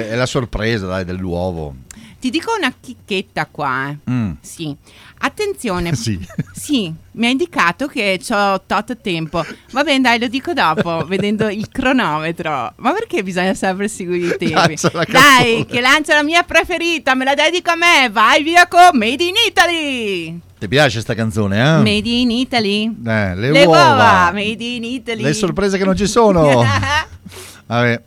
è 0.09 0.15
la 0.15 0.25
sorpresa 0.25 0.87
dai, 0.87 1.05
dell'uovo. 1.05 1.75
Ti 2.19 2.29
dico 2.29 2.51
una 2.57 2.73
chicchetta 2.79 3.47
qua. 3.49 3.89
eh. 3.89 4.11
Mm. 4.11 4.31
Sì. 4.41 4.75
Attenzione. 5.21 5.93
Sì. 5.99 6.19
Sì, 6.53 6.93
mi 7.13 7.25
ha 7.25 7.29
indicato 7.29 7.87
che 7.87 8.19
ho 8.29 8.61
tot 8.65 8.97
tempo. 9.01 9.43
Va 9.71 9.83
bene, 9.83 10.01
dai, 10.01 10.19
lo 10.19 10.27
dico 10.27 10.53
dopo, 10.53 11.05
vedendo 11.07 11.47
il 11.47 11.69
cronometro. 11.69 12.73
Ma 12.75 12.91
perché 12.91 13.23
bisogna 13.23 13.53
sempre 13.53 13.87
seguire 13.87 14.35
i 14.35 14.37
tempi? 14.37 14.75
Dai, 15.09 15.65
che 15.65 15.79
lancia 15.81 16.13
la 16.15 16.23
mia 16.23 16.43
preferita, 16.43 17.15
me 17.15 17.23
la 17.25 17.33
dedico 17.35 17.71
a 17.71 17.75
me. 17.75 18.09
Vai 18.11 18.43
via 18.43 18.67
con 18.67 18.89
Made 18.93 19.23
in 19.23 19.33
Italy. 19.47 20.39
Ti 20.59 20.67
piace 20.67 20.99
sta 20.99 21.13
canzone, 21.15 21.57
eh? 21.57 21.77
Made 21.77 22.09
in 22.09 22.31
Italy. 22.31 22.83
Eh, 23.05 23.35
le, 23.35 23.51
Le 23.51 23.63
uova. 23.65 23.87
uova, 23.87 24.31
made 24.33 24.63
in 24.63 24.83
Italy. 24.83 25.21
Le 25.21 25.33
sorprese 25.33 25.77
che 25.77 25.85
non 25.85 25.95
ci 25.95 26.05
sono. 26.07 26.63
Vabbè. 27.65 28.01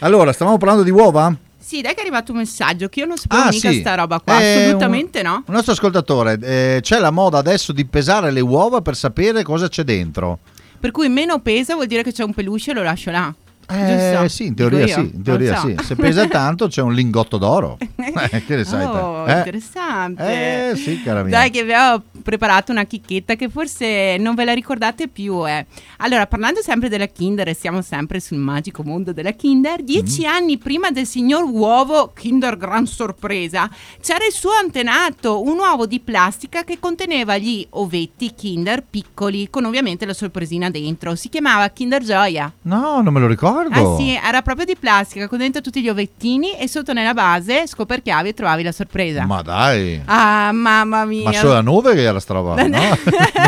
Allora, 0.00 0.32
stavamo 0.32 0.56
parlando 0.56 0.82
di 0.84 0.90
uova? 0.90 1.34
Sì, 1.68 1.82
dai 1.82 1.92
che 1.92 1.98
è 1.98 2.00
arrivato 2.02 2.32
un 2.32 2.38
messaggio 2.38 2.88
che 2.88 3.00
io 3.00 3.04
non 3.06 3.18
sapevo 3.18 3.42
Ah, 3.42 3.48
mica 3.50 3.70
sì. 3.70 3.80
sta 3.80 3.94
roba 3.94 4.20
qua. 4.20 4.40
Eh, 4.40 4.64
Assolutamente 4.64 5.18
un- 5.20 5.26
no. 5.26 5.42
Un 5.48 5.52
nostro 5.54 5.72
ascoltatore, 5.74 6.38
eh, 6.40 6.78
c'è 6.80 6.98
la 6.98 7.10
moda 7.10 7.36
adesso 7.36 7.72
di 7.72 7.84
pesare 7.84 8.30
le 8.30 8.40
uova 8.40 8.80
per 8.80 8.96
sapere 8.96 9.42
cosa 9.42 9.68
c'è 9.68 9.82
dentro. 9.82 10.38
Per 10.80 10.90
cui 10.92 11.10
meno 11.10 11.40
pesa 11.40 11.74
vuol 11.74 11.86
dire 11.86 12.02
che 12.02 12.12
c'è 12.12 12.24
un 12.24 12.32
peluche 12.32 12.70
e 12.70 12.74
lo 12.74 12.82
lascio 12.82 13.10
là. 13.10 13.34
Eh, 13.70 14.28
sì, 14.28 14.46
in 14.46 14.54
teoria 14.54 14.86
sì, 14.86 15.00
in 15.00 15.22
teoria 15.22 15.56
so. 15.56 15.66
sì. 15.68 15.76
Se 15.84 15.94
pesa 15.94 16.26
tanto 16.26 16.68
c'è 16.68 16.80
un 16.82 16.94
lingotto 16.94 17.36
d'oro. 17.38 17.76
Eh, 18.30 18.44
che 18.44 18.56
ne 18.56 18.64
sai 18.64 18.80
te? 18.86 18.96
Oh, 18.96 19.26
Eh? 19.28 19.36
interessante. 19.38 20.70
Eh, 20.70 20.76
sì, 20.76 21.02
cara 21.02 21.22
mia. 21.22 21.30
Dai, 21.38 21.50
che 21.50 21.62
vi 21.62 21.72
ho 21.72 22.02
preparato 22.22 22.72
una 22.72 22.84
chicchetta 22.84 23.34
che 23.36 23.48
forse 23.48 24.16
non 24.18 24.34
ve 24.34 24.44
la 24.44 24.54
ricordate 24.54 25.08
più. 25.08 25.46
Eh. 25.46 25.66
Allora, 25.98 26.26
parlando 26.26 26.60
sempre 26.62 26.88
della 26.88 27.06
Kinder, 27.06 27.48
e 27.48 27.54
siamo 27.54 27.82
sempre 27.82 28.18
sul 28.20 28.38
magico 28.38 28.82
mondo 28.82 29.12
della 29.12 29.32
Kinder. 29.32 29.82
Dieci 29.82 30.22
Mm. 30.22 30.30
anni 30.30 30.58
prima 30.58 30.90
del 30.90 31.06
signor 31.06 31.44
uovo 31.44 32.12
Kinder 32.14 32.56
Gran 32.56 32.86
Sorpresa, 32.86 33.68
c'era 34.00 34.24
il 34.26 34.32
suo 34.32 34.50
antenato, 34.52 35.42
un 35.42 35.58
uovo 35.58 35.86
di 35.86 36.00
plastica 36.00 36.64
che 36.64 36.78
conteneva 36.80 37.36
gli 37.36 37.64
ovetti 37.70 38.32
Kinder 38.34 38.82
piccoli, 38.88 39.48
con 39.50 39.64
ovviamente 39.64 40.06
la 40.06 40.14
sorpresina 40.14 40.70
dentro. 40.70 41.14
Si 41.14 41.28
chiamava 41.28 41.68
Kinder 41.68 42.02
Gioia. 42.02 42.50
No, 42.62 43.00
non 43.02 43.12
me 43.12 43.20
lo 43.20 43.26
ricordo. 43.26 43.56
Ah 43.70 43.96
sì, 43.96 44.14
era 44.14 44.42
proprio 44.42 44.64
di 44.64 44.76
plastica, 44.78 45.28
con 45.28 45.38
dentro 45.38 45.60
tutti 45.60 45.82
gli 45.82 45.88
ovettini 45.88 46.52
e 46.56 46.68
sotto 46.68 46.92
nella 46.92 47.14
base 47.14 47.66
scoperchiavi 47.66 48.28
e 48.28 48.34
trovavi 48.34 48.62
la 48.62 48.72
sorpresa. 48.72 49.24
Ma 49.26 49.42
dai. 49.42 50.00
Ah, 50.04 50.50
mamma 50.52 51.04
mia. 51.04 51.24
Ma 51.24 51.32
solo 51.32 51.54
a 51.54 51.60
nove 51.60 51.94
che 51.94 52.02
era 52.02 52.20
sta 52.20 52.34
roba? 52.34 52.54
No? 52.66 52.78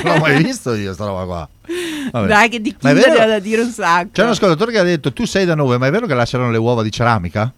non 0.03 0.15
l'ho 0.15 0.19
mai 0.19 0.43
visto 0.43 0.75
io 0.75 0.93
sta 0.93 1.07
roba 1.07 1.25
qua. 1.25 1.49
Vabbè. 2.13 2.27
Dai, 2.27 2.49
che 2.49 2.61
di 2.61 2.75
Ma 2.81 2.91
è 2.91 2.93
Kinder 2.95 3.11
vero? 3.13 3.21
c'è 3.23 3.29
da 3.29 3.39
dire 3.39 3.63
un 3.63 3.71
sacco. 3.71 4.09
C'è 4.13 4.23
un 4.23 4.31
ascoltatore 4.31 4.73
che 4.73 4.79
ha 4.79 4.83
detto 4.83 5.13
tu 5.13 5.25
sei 5.25 5.45
da 5.45 5.55
nove, 5.55 5.79
ma 5.79 5.87
è 5.87 5.91
vero 5.91 6.07
che 6.07 6.15
lasciano 6.15 6.51
le 6.51 6.59
uova 6.59 6.83
di 6.83 6.91
ceramica? 6.91 7.53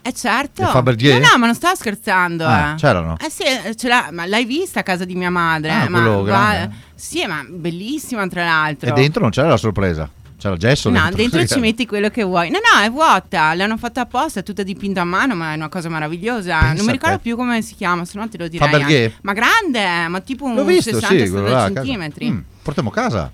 Eh 0.00 0.12
certo. 0.12 0.62
Le 0.62 0.68
Fabergé? 0.68 1.18
No, 1.18 1.28
no, 1.32 1.38
ma 1.38 1.46
non 1.46 1.54
stavo 1.54 1.74
scherzando. 1.74 2.46
Ah, 2.46 2.72
eh. 2.72 2.74
c'erano? 2.76 3.16
Eh 3.20 3.30
sì, 3.30 3.42
eh, 3.42 3.74
ce 3.74 3.88
l'ha- 3.88 4.08
ma 4.12 4.26
l'hai 4.26 4.44
vista 4.44 4.80
a 4.80 4.82
casa 4.82 5.04
di 5.04 5.14
mia 5.14 5.30
madre? 5.30 5.70
Ah, 5.70 5.84
eh, 5.84 5.88
ma 5.88 6.22
grande, 6.22 6.74
Sì, 6.94 7.26
ma 7.26 7.44
bellissima 7.46 8.26
tra 8.28 8.44
l'altro. 8.44 8.88
E 8.88 8.92
dentro 8.92 9.20
non 9.20 9.30
c'era 9.30 9.48
la 9.48 9.56
sorpresa. 9.56 10.08
C'era 10.38 10.54
il 10.54 10.60
gesso 10.60 10.88
No, 10.88 11.00
dentro. 11.00 11.16
dentro 11.16 11.40
Sì. 11.40 11.46
ci 11.48 11.58
metti 11.60 11.84
quello 11.86 12.08
che 12.10 12.22
vuoi. 12.22 12.48
No, 12.50 12.58
no, 12.58 12.80
è 12.84 12.90
vuota. 12.90 13.52
L'hanno 13.54 13.76
fatta 13.76 14.02
apposta, 14.02 14.40
è 14.40 14.42
tutta 14.42 14.62
dipinta 14.62 15.00
a 15.00 15.04
mano, 15.04 15.34
ma 15.34 15.52
è 15.52 15.56
una 15.56 15.68
cosa 15.68 15.88
meravigliosa. 15.88 16.58
Pensa 16.58 16.74
non 16.74 16.86
mi 16.86 16.92
ricordo 16.92 17.18
più 17.18 17.36
come 17.36 17.60
si 17.62 17.74
chiama, 17.74 18.04
se 18.04 18.18
no 18.18 18.28
te 18.28 18.38
lo 18.38 18.46
direi. 18.48 19.12
Ma 19.22 19.32
grande, 19.32 20.08
ma 20.08 20.20
tipo 20.20 20.44
un 20.44 20.64
visto, 20.64 20.90
sì, 20.94 21.00
60 21.00 21.30
quello 21.30 21.48
là, 21.48 21.70
centimetri. 21.72 22.30
Mm, 22.30 22.38
portiamo 22.62 22.88
a 22.90 22.92
casa. 22.92 23.32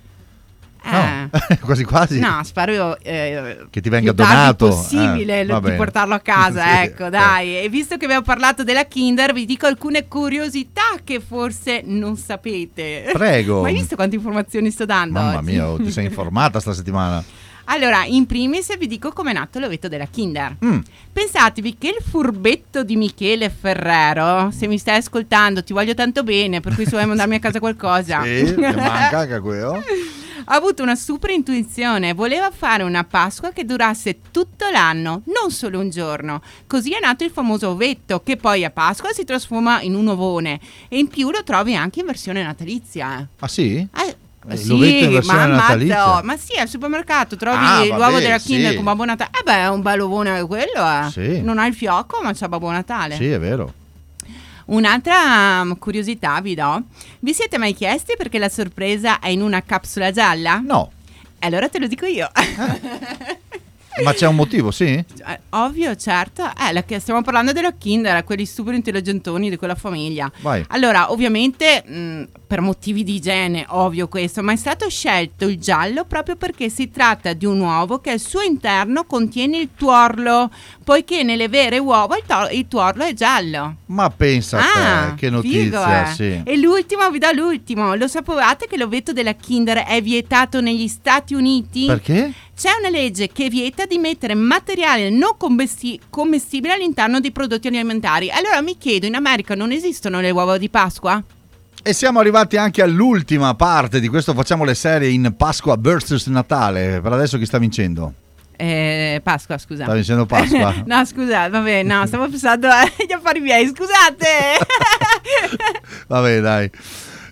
Eh. 0.85 0.91
No, 0.91 1.31
quasi 1.63 1.85
quasi. 1.85 2.19
No, 2.19 2.41
spero 2.45 2.99
eh, 3.01 3.67
Che 3.71 3.81
ti 3.81 3.89
venga 3.89 4.13
più 4.13 4.23
donato. 4.25 4.69
possibile 4.69 5.41
Eh, 5.41 5.45
lo- 5.45 5.61
di 5.61 5.73
portarlo 5.73 6.15
a 6.15 6.21
casa, 6.21 6.63
Sì, 6.77 6.83
ecco, 6.85 7.07
eh. 7.07 7.11
dai. 7.11 7.59
E 7.63 7.69
visto 7.69 7.97
che 7.97 8.05
abbiamo 8.05 8.23
parlato 8.23 8.65
della 8.65 8.85
Kinder, 8.85 9.33
vi 9.33 9.47
dico 9.47 9.67
alcune 9.67 10.07
curiosità 10.09 10.83
che 11.03 11.21
forse 11.21 11.83
non 11.85 12.17
sapete. 12.17 13.09
Prego. 13.13 13.63
Ma 13.63 13.69
hai 13.69 13.75
visto 13.75 13.95
quante 13.97 14.17
informazioni 14.17 14.71
sto 14.71 14.85
dando? 14.85 15.19
Mamma 15.19 15.39
oggi? 15.39 15.51
mia, 15.51 15.69
oh, 15.71 15.77
ti 15.77 15.91
sei 15.91 16.05
informata 16.05 16.61
sta 16.61 16.73
settimana. 16.73 17.25
Allora, 17.69 18.05
in 18.05 18.27
primis 18.27 18.77
vi 18.77 18.87
dico 18.87 19.11
com'è 19.11 19.33
nato 19.33 19.59
l'ovetto 19.59 19.89
della 19.89 20.05
Kinder. 20.05 20.57
Mm. 20.63 20.81
Pensatevi 21.15 21.79
che 21.79 21.89
il 21.99 22.05
furbetto 22.07 22.85
di 22.85 22.95
Michele 22.95 23.49
Ferrero, 23.49 24.51
se 24.51 24.67
mi 24.67 24.77
stai 24.77 24.99
ascoltando, 24.99 25.65
ti 25.65 25.73
voglio 25.73 25.95
tanto 25.95 26.23
bene, 26.25 26.61
per 26.61 26.75
cui 26.75 26.85
se 26.85 26.91
vuoi 26.91 27.07
mandarmi 27.07 27.37
a 27.37 27.39
casa 27.39 27.61
qualcosa. 27.61 28.23
Sì, 28.23 28.55
manca 28.59 29.21
anche 29.21 29.41
quello. 29.41 29.83
Ha 30.45 30.55
avuto 30.55 30.83
una 30.83 30.95
super 30.95 31.31
intuizione, 31.31 32.13
voleva 32.15 32.51
fare 32.51 32.83
una 32.83 33.05
Pasqua 33.05 33.51
che 33.53 33.65
durasse 33.65 34.19
tutto 34.31 34.69
l'anno, 34.71 35.23
non 35.27 35.51
solo 35.51 35.79
un 35.81 35.91
giorno. 35.91 36.43
Così 36.67 36.93
è 36.93 36.99
nato 37.01 37.25
il 37.25 37.31
famoso 37.31 37.71
ovetto, 37.71 38.21
che 38.23 38.37
poi 38.37 38.65
a 38.65 38.71
Pasqua 38.71 39.13
si 39.13 39.25
trasforma 39.25 39.81
in 39.81 39.95
un 39.95 40.09
ovone 40.09 40.61
e 40.89 40.99
in 40.99 41.09
più 41.09 41.31
lo 41.31 41.43
trovi 41.43 41.75
anche 41.75 42.01
in 42.01 42.07
versione 42.07 42.43
natalizia. 42.43 43.27
Ah 43.39 43.49
sì? 43.49 43.77
Eh, 43.77 44.17
Eh, 44.47 44.57
sì, 44.59 44.73
ma, 45.25 45.43
ammazza, 45.45 45.47
natalizia? 45.47 46.23
ma 46.23 46.37
sì, 46.37 46.59
al 46.59 46.69
supermercato 46.69 47.35
trovi 47.37 47.57
Ah, 47.65 47.85
l'uovo 47.87 47.99
vabbè, 47.99 48.21
della 48.21 48.37
Kinder 48.39 48.71
sì. 48.71 48.75
con 48.77 48.85
Babbo 48.85 49.05
Natale. 49.07 49.31
Eh 49.41 49.43
beh, 49.43 49.57
è 49.57 49.69
un 49.71 49.81
bel 49.81 50.01
ovone 50.01 50.45
quello, 50.47 50.67
eh. 51.07 51.11
Sì. 51.11 51.41
Non 51.41 51.59
ha 51.59 51.67
il 51.67 51.75
fiocco, 51.75 52.21
ma 52.23 52.33
c'ha 52.35 52.47
Babbo 52.49 52.71
Natale. 52.71 53.15
Sì, 53.17 53.29
è 53.31 53.39
vero. 53.39 53.73
Un'altra 54.67 55.61
um, 55.63 55.79
curiosità 55.79 56.41
vi 56.41 56.55
do. 56.55 56.83
Vi 57.21 57.35
siete 57.35 57.59
mai 57.59 57.75
chiesti 57.75 58.15
perché 58.17 58.39
la 58.39 58.49
sorpresa 58.49 59.19
è 59.19 59.29
in 59.29 59.43
una 59.43 59.63
capsula 59.63 60.11
gialla? 60.11 60.59
No. 60.59 60.91
Allora 61.41 61.69
te 61.69 61.79
lo 61.79 61.87
dico 61.87 62.07
io. 62.07 62.31
Ma 64.03 64.13
c'è 64.13 64.27
un 64.27 64.35
motivo, 64.35 64.71
sì? 64.71 64.87
Eh, 64.87 65.41
ovvio, 65.51 65.95
certo. 65.95 66.43
Eh, 66.43 66.99
stiamo 66.99 67.23
parlando 67.23 67.53
della 67.53 67.73
Kinder, 67.73 68.25
quelli 68.25 68.45
super 68.47 68.75
intelligentoni 68.75 69.49
di 69.51 69.57
quella 69.57 69.77
famiglia. 69.77 70.31
Vai. 70.41 70.65
Allora, 70.69 71.13
ovviamente, 71.13 71.85
mh, 71.87 72.29
per 72.47 72.61
motivi 72.61 73.05
di 73.05 73.17
igiene, 73.17 73.65
ovvio 73.69 74.09
questo, 74.09 74.43
ma 74.43 74.53
è 74.53 74.57
stato 74.57 74.89
scelto 74.89 75.47
il 75.47 75.59
giallo 75.59 76.05
proprio 76.05 76.37
perché 76.37 76.69
si 76.69 76.91
tratta 76.91 77.33
di 77.33 77.47
un 77.47 77.61
uovo 77.61 78.01
che 78.01 78.11
al 78.11 78.19
suo 78.21 78.41
interno 78.43 79.05
contiene 79.05 79.59
il 79.59 79.71
tuorlo, 79.77 80.51
poiché 80.83 81.23
nelle 81.23 81.49
vere 81.49 81.79
uova 81.79 82.17
il, 82.17 82.25
to- 82.27 82.49
il 82.51 82.67
tuorlo 82.69 83.05
è 83.05 83.13
giallo. 83.13 83.77
Ma 83.87 84.11
pensa 84.11 84.59
a 84.59 85.09
te, 85.11 85.15
che 85.17 85.31
notizia, 85.31 85.83
Ah, 85.85 86.05
figo, 86.07 86.11
eh. 86.11 86.15
sì. 86.15 86.51
E 86.51 86.57
l'ultimo, 86.57 87.09
vi 87.11 87.19
do 87.19 87.31
l'ultimo. 87.33 87.95
Lo 87.95 88.09
sapevate 88.09 88.67
che 88.67 88.77
l'ovetto 88.77 89.13
della 89.13 89.35
Kinder 89.35 89.79
è 89.79 90.03
vietato 90.03 90.61
negli 90.61 90.89
Stati 90.89 91.35
Uniti? 91.35 91.87
Perché? 91.87 92.33
C'è 92.57 92.71
una 92.79 92.89
legge 92.89 93.29
che 93.33 93.49
vieta 93.49 93.85
di 93.85 93.99
mettere 93.99 94.35
materiale 94.35 95.11
non 95.11 95.37
commesti- 95.37 96.01
commestibile 96.09 96.75
all'interno 96.75 97.19
di 97.19 97.33
prodotti 97.33 97.67
alimentari. 97.67 98.31
Allora 98.31 98.61
mi 98.63 98.79
chiedo, 98.79 99.07
in 99.07 99.17
America 99.17 99.55
non 99.55 99.73
esistono 99.73 100.21
le 100.21 100.31
uova 100.31 100.57
di 100.57 100.69
Pasqua? 100.69 101.23
E 101.83 101.93
siamo 101.93 102.21
arrivati 102.21 102.57
anche 102.57 102.81
all'ultima 102.81 103.55
parte 103.55 104.01
di 104.01 104.09
questo 104.09 104.33
Facciamo 104.33 104.65
le 104.65 104.75
serie 104.75 105.09
in 105.11 105.35
Pasqua 105.37 105.77
versus 105.79 106.27
Natale. 106.29 107.01
Per 107.03 107.13
adesso 107.13 107.37
chi 107.39 107.45
sta 107.45 107.59
vincendo? 107.59 108.15
Eh, 108.57 109.21
Pasqua, 109.23 109.59
scusa. 109.59 109.83
Sta 109.83 109.93
vincendo 109.93 110.25
Pasqua? 110.25 110.75
no, 110.87 111.05
scusa, 111.05 111.49
vabbè, 111.49 111.83
no, 111.83 112.07
stavo 112.07 112.29
pensando 112.29 112.69
agli 112.69 113.13
affari 113.13 113.41
miei, 113.41 113.67
scusate. 113.67 114.27
Vabbè, 116.07 116.41
dai. 116.41 116.71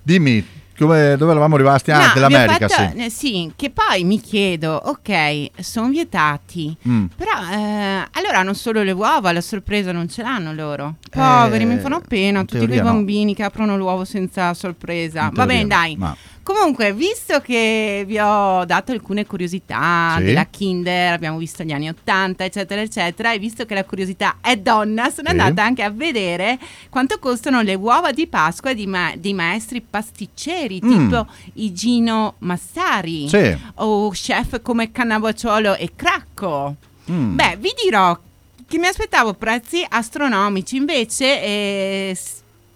Dimmi, 0.03 0.45
come- 0.79 1.17
dove 1.17 1.31
eravamo 1.33 1.57
rimasti? 1.57 1.91
Ah, 1.91 2.07
No, 2.07 2.11
dell'America, 2.15 2.69
fatto- 2.69 2.91
sì. 2.97 3.05
eh, 3.05 3.11
sì, 3.11 3.53
che 3.57 3.71
poi 3.71 4.05
mi 4.05 4.21
chiedo, 4.21 4.75
ok, 4.85 5.51
sono 5.61 5.89
vietati, 5.89 6.75
Mm. 6.89 7.05
però 7.17 7.33
eh, 7.53 8.07
allora 8.13 8.39
hanno 8.39 8.55
solo 8.55 8.83
le 8.83 8.93
uova, 8.93 9.33
la 9.33 9.41
sorpresa 9.41 9.93
non 9.93 10.09
ce 10.09 10.23
l'hanno 10.23 10.53
loro. 10.53 10.97
Poveri, 11.11 11.65
Eh, 11.65 11.67
mi 11.67 11.79
fanno 11.79 12.01
pena 12.07 12.45
tutti 12.45 12.67
quei 12.67 12.79
no. 12.79 12.85
bambini 12.85 13.35
che 13.35 13.43
aprono 13.43 13.77
l'uovo 13.77 14.05
senza 14.05 14.53
sorpresa. 14.55 15.31
Va 15.33 15.47
bene, 15.47 15.63
no, 15.63 15.69
dai. 15.69 15.97
ma- 15.97 16.17
Comunque, 16.43 16.93
visto 16.93 17.41
che 17.41 18.03
vi 18.05 18.19
ho 18.19 18.65
dato 18.65 18.91
alcune 18.91 19.25
curiosità 19.27 20.15
Sì. 20.19 20.25
della 20.25 20.47
Kinder, 20.47 21.13
abbiamo 21.13 21.39
visto 21.39 21.63
gli 21.63 21.71
anni 21.71 21.89
80, 21.89 22.45
eccetera, 22.45 22.81
eccetera, 22.81 23.33
e 23.33 23.39
visto 23.39 23.65
che 23.65 23.75
la 23.75 23.85
curiosità 23.85 24.39
è 24.41 24.57
donna, 24.57 25.09
sono 25.11 25.29
Sì. 25.31 25.37
andata 25.39 25.63
anche 25.63 25.85
a 25.85 25.91
vedere 25.91 26.59
quanto 26.91 27.21
costano 27.21 27.63
le 27.63 27.75
uova 27.75 28.11
di 28.11 28.27
Pasqua 28.27 28.73
di 28.73 28.89
ma- 28.89 29.13
dei 29.17 29.35
maestri 29.35 29.81
pasticceri, 29.81 30.81
Mm. 30.85 30.91
tipo 31.09 31.27
i 31.55 31.73
Gino 31.73 32.35
Massari 32.39 33.29
Sì. 33.29 33.57
o 33.77 34.11
chef 34.11 34.61
come 34.63 34.91
Cannavacciolo 34.91 35.77
e 35.77 35.93
Cracco. 35.95 36.75
Mm. 37.09 37.35
Beh, 37.37 37.57
vi 37.61 37.71
dirò 37.85 38.19
che 38.67 38.79
mi 38.79 38.87
aspettavo 38.89 39.35
prezzi 39.35 39.85
astronomici, 39.89 40.75
invece 40.77 41.41
eh, 41.43 42.19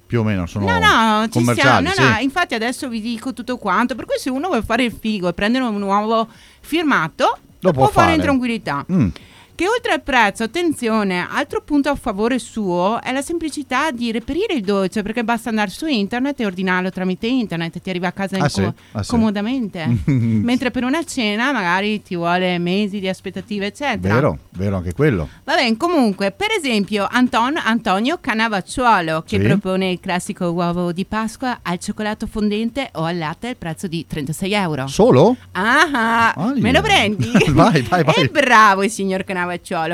Più 0.07 0.21
o 0.21 0.23
meno 0.23 0.47
sono 0.47 0.67
No, 0.67 0.73
no, 0.79 0.79
ci 0.79 0.83
siamo. 0.83 1.29
commerciali. 1.31 1.85
No, 1.85 1.91
sì. 1.93 2.03
no, 2.03 2.17
infatti 2.21 2.55
adesso 2.55 2.89
vi 2.89 3.01
dico 3.01 3.33
tutto 3.33 3.57
quanto. 3.59 3.95
Per 3.95 4.05
cui 4.05 4.17
se 4.19 4.31
uno 4.31 4.47
vuole 4.47 4.63
fare 4.63 4.85
il 4.85 4.97
figo 4.99 5.29
e 5.29 5.33
prendere 5.33 5.65
un 5.65 5.83
uovo 5.83 6.29
firmato, 6.61 7.39
Lo 7.61 7.73
può 7.73 7.89
fare 7.89 8.11
in 8.13 8.17
fare. 8.19 8.23
tranquillità. 8.29 8.85
Mm. 8.93 9.09
Che 9.57 9.67
oltre 9.67 9.93
al 9.93 10.03
prezzo, 10.03 10.43
attenzione, 10.43 11.27
altro 11.31 11.63
punto 11.63 11.89
a 11.89 11.95
favore 11.95 12.39
suo 12.39 13.01
è 13.01 13.11
la 13.11 13.23
semplicità 13.23 13.91
di 13.91 14.13
reperire 14.13 14.53
il 14.53 14.61
dolce, 14.63 15.01
perché 15.01 15.25
basta 15.25 15.49
andare 15.49 15.71
su 15.71 15.87
internet 15.87 16.39
e 16.41 16.45
ordinarlo 16.45 16.91
tramite 16.91 17.27
internet 17.27 17.77
e 17.77 17.81
ti 17.81 17.89
arriva 17.89 18.09
a 18.09 18.13
casa 18.13 18.37
Ah, 18.37 18.49
sì? 18.51 18.61
co- 18.61 18.75
Ah, 18.93 19.03
sì. 19.03 19.09
comodamente. 19.11 19.87
Mentre 20.13 20.71
per 20.71 20.85
una 20.85 21.03
cena 21.05 21.53
magari 21.53 22.03
ti 22.03 22.15
vuole 22.17 22.59
mesi 22.59 23.01
di 23.01 23.09
aspettative, 23.09 23.69
eccetera. 23.69 24.13
Vero, 24.15 24.39
vero 24.51 24.77
anche 24.77 24.93
quello. 24.93 25.27
Va 25.45 25.55
bene, 25.55 25.75
comunque, 25.79 26.33
per 26.33 26.49
esempio, 26.51 27.07
Anton- 27.11 27.57
Antonio 27.57 28.19
Canavacciuolo 28.21 29.23
che 29.27 29.39
Sì. 29.41 29.43
propone 29.47 29.91
il 29.91 30.01
classico 30.01 30.49
uovo 30.51 30.93
di 30.93 31.07
Pasqua 31.07 31.61
al 31.63 31.79
cioccolato 31.79 32.27
fondente 32.27 32.91
o 32.93 33.05
al 33.05 33.17
latte 33.17 33.49
al 33.49 33.57
prezzo 33.57 33.87
di 33.87 34.05
36 34.07 34.53
euro. 34.53 34.87
Solo? 34.87 35.35
Ah, 35.53 36.35
Ah, 36.37 36.53
me 36.57 36.73
lo 36.73 36.83
prendi? 36.83 37.31
Vai, 37.49 37.81
vai, 37.81 38.05
vai. 38.05 38.15
E 38.21 38.29
bravo 38.29 38.83
il 38.85 38.91
signor 38.91 39.21
Canavacciuolo. 39.21 39.45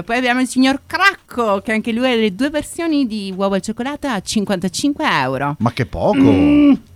Poi 0.03 0.17
abbiamo 0.17 0.41
il 0.41 0.49
signor 0.49 0.81
Cracco, 0.87 1.61
che 1.61 1.73
anche 1.73 1.93
lui 1.93 2.11
ha 2.11 2.15
le 2.15 2.35
due 2.35 2.51
versioni 2.51 3.07
di 3.07 3.33
uovo 3.37 3.55
al 3.55 3.61
cioccolato 3.63 4.07
a 4.07 4.21
55 4.21 5.05
euro. 5.09 5.57
Ma 5.59 5.73
che 5.73 5.87
poco. 5.87 6.19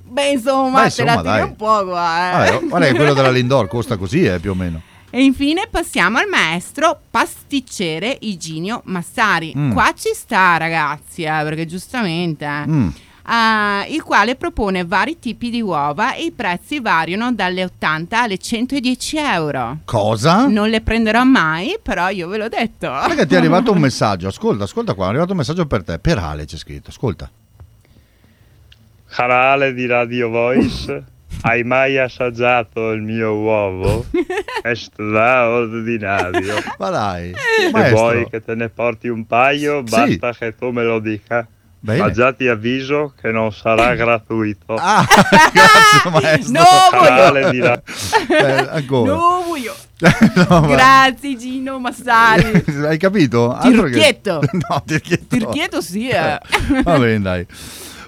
Beh, 0.08 0.30
insomma, 0.30 0.84
Beh, 0.84 0.90
te 0.90 1.04
la 1.04 1.12
insomma, 1.12 1.14
tiri 1.14 1.22
dai. 1.22 1.42
un 1.42 1.56
po' 1.56 1.84
qua. 1.84 2.46
eh. 2.46 2.50
Vabbè, 2.52 2.66
guarda 2.68 2.86
che 2.86 2.94
quello 2.94 3.14
della 3.14 3.30
Lindor 3.30 3.68
costa 3.68 3.96
così, 3.96 4.24
eh, 4.24 4.38
più 4.38 4.52
o 4.52 4.54
meno. 4.54 4.80
E 5.10 5.22
infine 5.22 5.66
passiamo 5.70 6.18
al 6.18 6.28
maestro 6.28 6.98
pasticcere 7.10 8.16
Iginio 8.20 8.82
Massari. 8.86 9.52
Mm. 9.56 9.72
Qua 9.72 9.92
ci 9.96 10.10
sta, 10.14 10.56
ragazzi, 10.56 11.22
eh, 11.22 11.28
perché 11.42 11.66
giustamente. 11.66 12.44
eh, 12.44 12.66
Mm. 12.68 12.88
Ah, 13.26 13.84
il 13.88 14.02
quale 14.02 14.34
propone 14.34 14.84
vari 14.84 15.18
tipi 15.18 15.50
di 15.50 15.60
uova 15.60 16.14
e 16.14 16.24
i 16.24 16.32
prezzi 16.32 16.80
variano 16.80 17.32
dalle 17.32 17.64
80 17.64 18.22
alle 18.22 18.38
110 18.38 19.16
euro. 19.18 19.78
Cosa? 19.84 20.46
Non 20.48 20.68
le 20.68 20.80
prenderò 20.80 21.22
mai, 21.24 21.76
però 21.82 22.08
io 22.08 22.28
ve 22.28 22.38
l'ho 22.38 22.48
detto. 22.48 22.88
Guarda 22.88 23.14
che 23.14 23.26
ti 23.26 23.34
è 23.34 23.38
arrivato 23.38 23.70
un 23.72 23.78
messaggio. 23.80 24.28
Ascolta, 24.28 24.64
ascolta 24.64 24.94
qua. 24.94 25.06
È 25.06 25.08
arrivato 25.10 25.32
un 25.32 25.38
messaggio 25.38 25.66
per 25.66 25.82
te. 25.84 25.98
Per 25.98 26.18
Ale 26.18 26.44
c'è 26.44 26.56
scritto. 26.56 26.90
Ascolta. 26.90 27.30
Canale 29.08 29.72
di 29.72 29.86
Radio 29.86 30.28
Voice, 30.28 31.04
hai 31.42 31.62
mai 31.64 31.96
assaggiato 31.98 32.90
il 32.90 33.00
mio 33.02 33.34
uovo? 33.34 34.04
È 34.62 34.74
straordinario. 34.74 36.54
Ma 36.78 36.90
dai. 36.90 37.32
Se 37.60 37.70
Maestro. 37.70 37.98
vuoi 37.98 38.28
che 38.28 38.44
te 38.44 38.54
ne 38.54 38.68
porti 38.68 39.08
un 39.08 39.24
paio, 39.26 39.82
Sì. 39.86 40.18
basta 40.18 40.32
che 40.32 40.54
tu 40.56 40.70
me 40.70 40.82
lo 40.84 40.98
dica. 40.98 41.46
Bene. 41.86 42.00
Ma 42.00 42.10
già 42.10 42.32
ti 42.32 42.48
avviso 42.48 43.14
che 43.20 43.30
non 43.30 43.52
sarà 43.52 43.94
gratuito. 43.94 44.74
Ah, 44.74 45.06
grazie 45.06 46.10
maestro. 46.10 46.52
No, 46.52 46.64
Canale 46.90 47.50
di 47.50 47.60
Ra- 47.62 47.80
Eh, 48.28 48.68
ancora. 48.72 49.12
No, 49.12 49.44
voglio. 49.46 49.72
No, 50.48 50.60
Grazie 50.62 51.36
Gino 51.38 51.78
Massari. 51.78 52.64
Hai 52.84 52.98
capito? 52.98 53.52
Altro 53.54 53.84
che- 53.84 53.90
Tirchietto. 53.92 54.40
No, 54.68 54.82
tirchietto. 54.84 55.36
Tirchietto 55.36 55.80
sì, 55.80 56.08
eh. 56.08 56.38
Va 56.82 56.98
bene, 56.98 57.20
dai. 57.20 57.46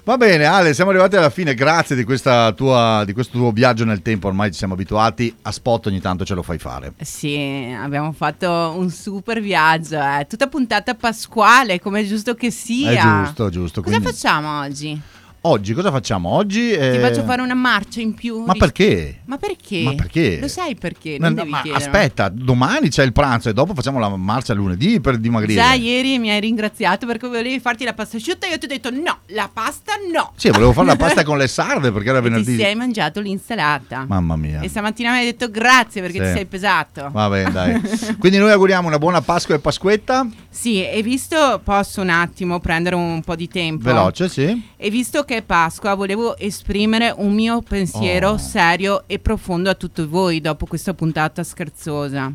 Va 0.03 0.17
bene, 0.17 0.45
Ale, 0.45 0.73
siamo 0.73 0.89
arrivati 0.89 1.15
alla 1.15 1.29
fine. 1.29 1.53
Grazie 1.53 1.95
di, 1.95 2.03
questa 2.03 2.51
tua, 2.53 3.03
di 3.05 3.13
questo 3.13 3.37
tuo 3.37 3.51
viaggio 3.51 3.85
nel 3.85 4.01
tempo. 4.01 4.27
Ormai 4.27 4.51
ci 4.51 4.57
siamo 4.57 4.73
abituati. 4.73 5.35
A 5.43 5.51
spot 5.51 5.87
ogni 5.87 5.99
tanto 5.99 6.25
ce 6.25 6.33
lo 6.33 6.41
fai 6.41 6.57
fare. 6.57 6.93
Sì, 7.01 7.75
abbiamo 7.79 8.11
fatto 8.11 8.73
un 8.75 8.89
super 8.89 9.41
viaggio, 9.41 9.99
eh. 9.99 10.25
tutta 10.27 10.47
puntata 10.47 10.95
pasquale, 10.95 11.79
come 11.79 12.01
è 12.01 12.05
giusto 12.05 12.33
che 12.33 12.49
sia. 12.51 12.91
È 12.91 13.23
giusto, 13.23 13.49
giusto. 13.49 13.81
Cosa 13.81 13.95
Quindi- 13.97 14.13
facciamo 14.13 14.59
oggi? 14.61 15.01
Oggi 15.41 15.73
cosa 15.73 15.89
facciamo? 15.89 16.27
Oggi 16.31 16.71
Ti 16.71 16.73
eh, 16.73 16.99
faccio 16.99 17.23
fare 17.23 17.41
una 17.41 17.53
marcia 17.53 18.01
in 18.01 18.13
più. 18.13 18.43
Ma 18.43 18.55
perché? 18.55 19.21
Ma 19.23 19.37
perché? 19.37 19.81
Ma 19.83 19.93
perché? 19.95 20.37
Lo 20.37 20.49
sai 20.49 20.75
perché? 20.75 21.15
No, 21.17 21.29
Non 21.29 21.37
no, 21.37 21.45
ma 21.45 21.61
chiedere. 21.61 21.81
aspetta, 21.85 22.27
domani 22.27 22.89
c'è 22.89 23.05
il 23.05 23.13
pranzo 23.13 23.47
e 23.47 23.53
dopo 23.53 23.73
facciamo 23.73 23.99
la 23.99 24.09
marcia 24.17 24.53
lunedì 24.53 24.99
per 24.99 25.17
dimagrire. 25.17 25.61
Già 25.61 25.71
ieri 25.73 26.19
mi 26.19 26.29
hai 26.29 26.41
ringraziato 26.41 27.05
perché 27.05 27.27
volevi 27.29 27.57
farti 27.61 27.85
la 27.85 27.93
pasta 27.93 28.17
asciutta 28.17 28.47
e 28.47 28.49
io 28.49 28.57
ti 28.57 28.65
ho 28.65 28.67
detto 28.67 28.89
no, 28.91 29.19
la 29.27 29.49
pasta 29.51 29.93
no. 30.11 30.33
Sì, 30.35 30.49
volevo 30.49 30.73
fare 30.73 30.87
la 30.87 30.95
pasta 30.99 31.23
con 31.23 31.37
le 31.37 31.47
sarde 31.47 31.93
perché 31.93 32.09
era 32.09 32.17
E 32.19 32.21
ti 32.23 32.27
venerdì. 32.27 32.57
sei 32.57 32.75
mangiato 32.75 33.21
l'insalata. 33.21 34.03
Mamma 34.09 34.35
mia. 34.35 34.59
E 34.59 34.67
stamattina 34.67 35.11
mi 35.11 35.19
hai 35.19 35.25
detto 35.25 35.49
grazie 35.49 36.01
perché 36.01 36.17
Sì. 36.17 36.25
ti 36.25 36.31
sei 36.33 36.45
pesato. 36.47 37.09
Va 37.13 37.29
bene, 37.29 37.49
dai. 37.53 37.81
Quindi 38.19 38.39
noi 38.39 38.51
auguriamo 38.51 38.89
una 38.89 38.99
buona 38.99 39.21
Pasqua 39.21 39.55
e 39.55 39.59
Pasquetta. 39.59 40.27
Sì, 40.49 40.85
e 40.85 41.01
visto, 41.01 41.61
posso 41.63 42.01
un 42.01 42.09
attimo 42.09 42.59
prendere 42.59 42.95
un 42.95 43.21
po' 43.21 43.35
di 43.37 43.47
tempo. 43.47 43.83
Veloce, 43.85 44.27
sì. 44.27 44.61
E 44.75 44.89
visto 44.89 45.23
che 45.29 45.37
è 45.37 45.41
Pasqua, 45.43 45.93
volevo 45.93 46.35
esprimere 46.37 47.13
un 47.15 47.35
mio 47.35 47.61
pensiero 47.61 48.31
Oh. 48.31 48.37
serio 48.39 49.03
e 49.05 49.19
profondo 49.19 49.69
a 49.69 49.75
tutti 49.75 50.03
voi 50.03 50.41
dopo 50.41 50.65
questa 50.65 50.95
puntata 50.95 51.43
scherzosa. 51.43 52.33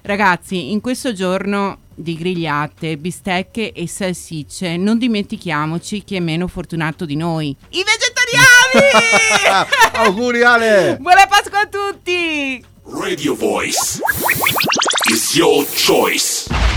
Ragazzi, 0.00 0.70
in 0.70 0.80
questo 0.80 1.12
giorno 1.12 1.80
di 1.94 2.16
grigliate, 2.16 2.96
bistecche 2.96 3.72
e 3.72 3.86
salsicce, 3.86 4.78
non 4.78 4.96
dimentichiamoci 4.96 6.02
chi 6.02 6.16
è 6.16 6.20
meno 6.20 6.46
fortunato 6.48 7.04
di 7.04 7.16
noi. 7.16 7.54
I 7.68 7.84
vegetariani! 7.84 9.68
Auguri 10.06 10.42
Ale! 10.42 10.96
Buona 10.98 11.26
Pasqua 11.26 11.60
a 11.60 11.66
tutti! 11.66 12.64
Radio 12.84 13.34
Voice 13.36 14.00
is 15.10 15.36
your 15.36 15.66
choice. 15.76 16.69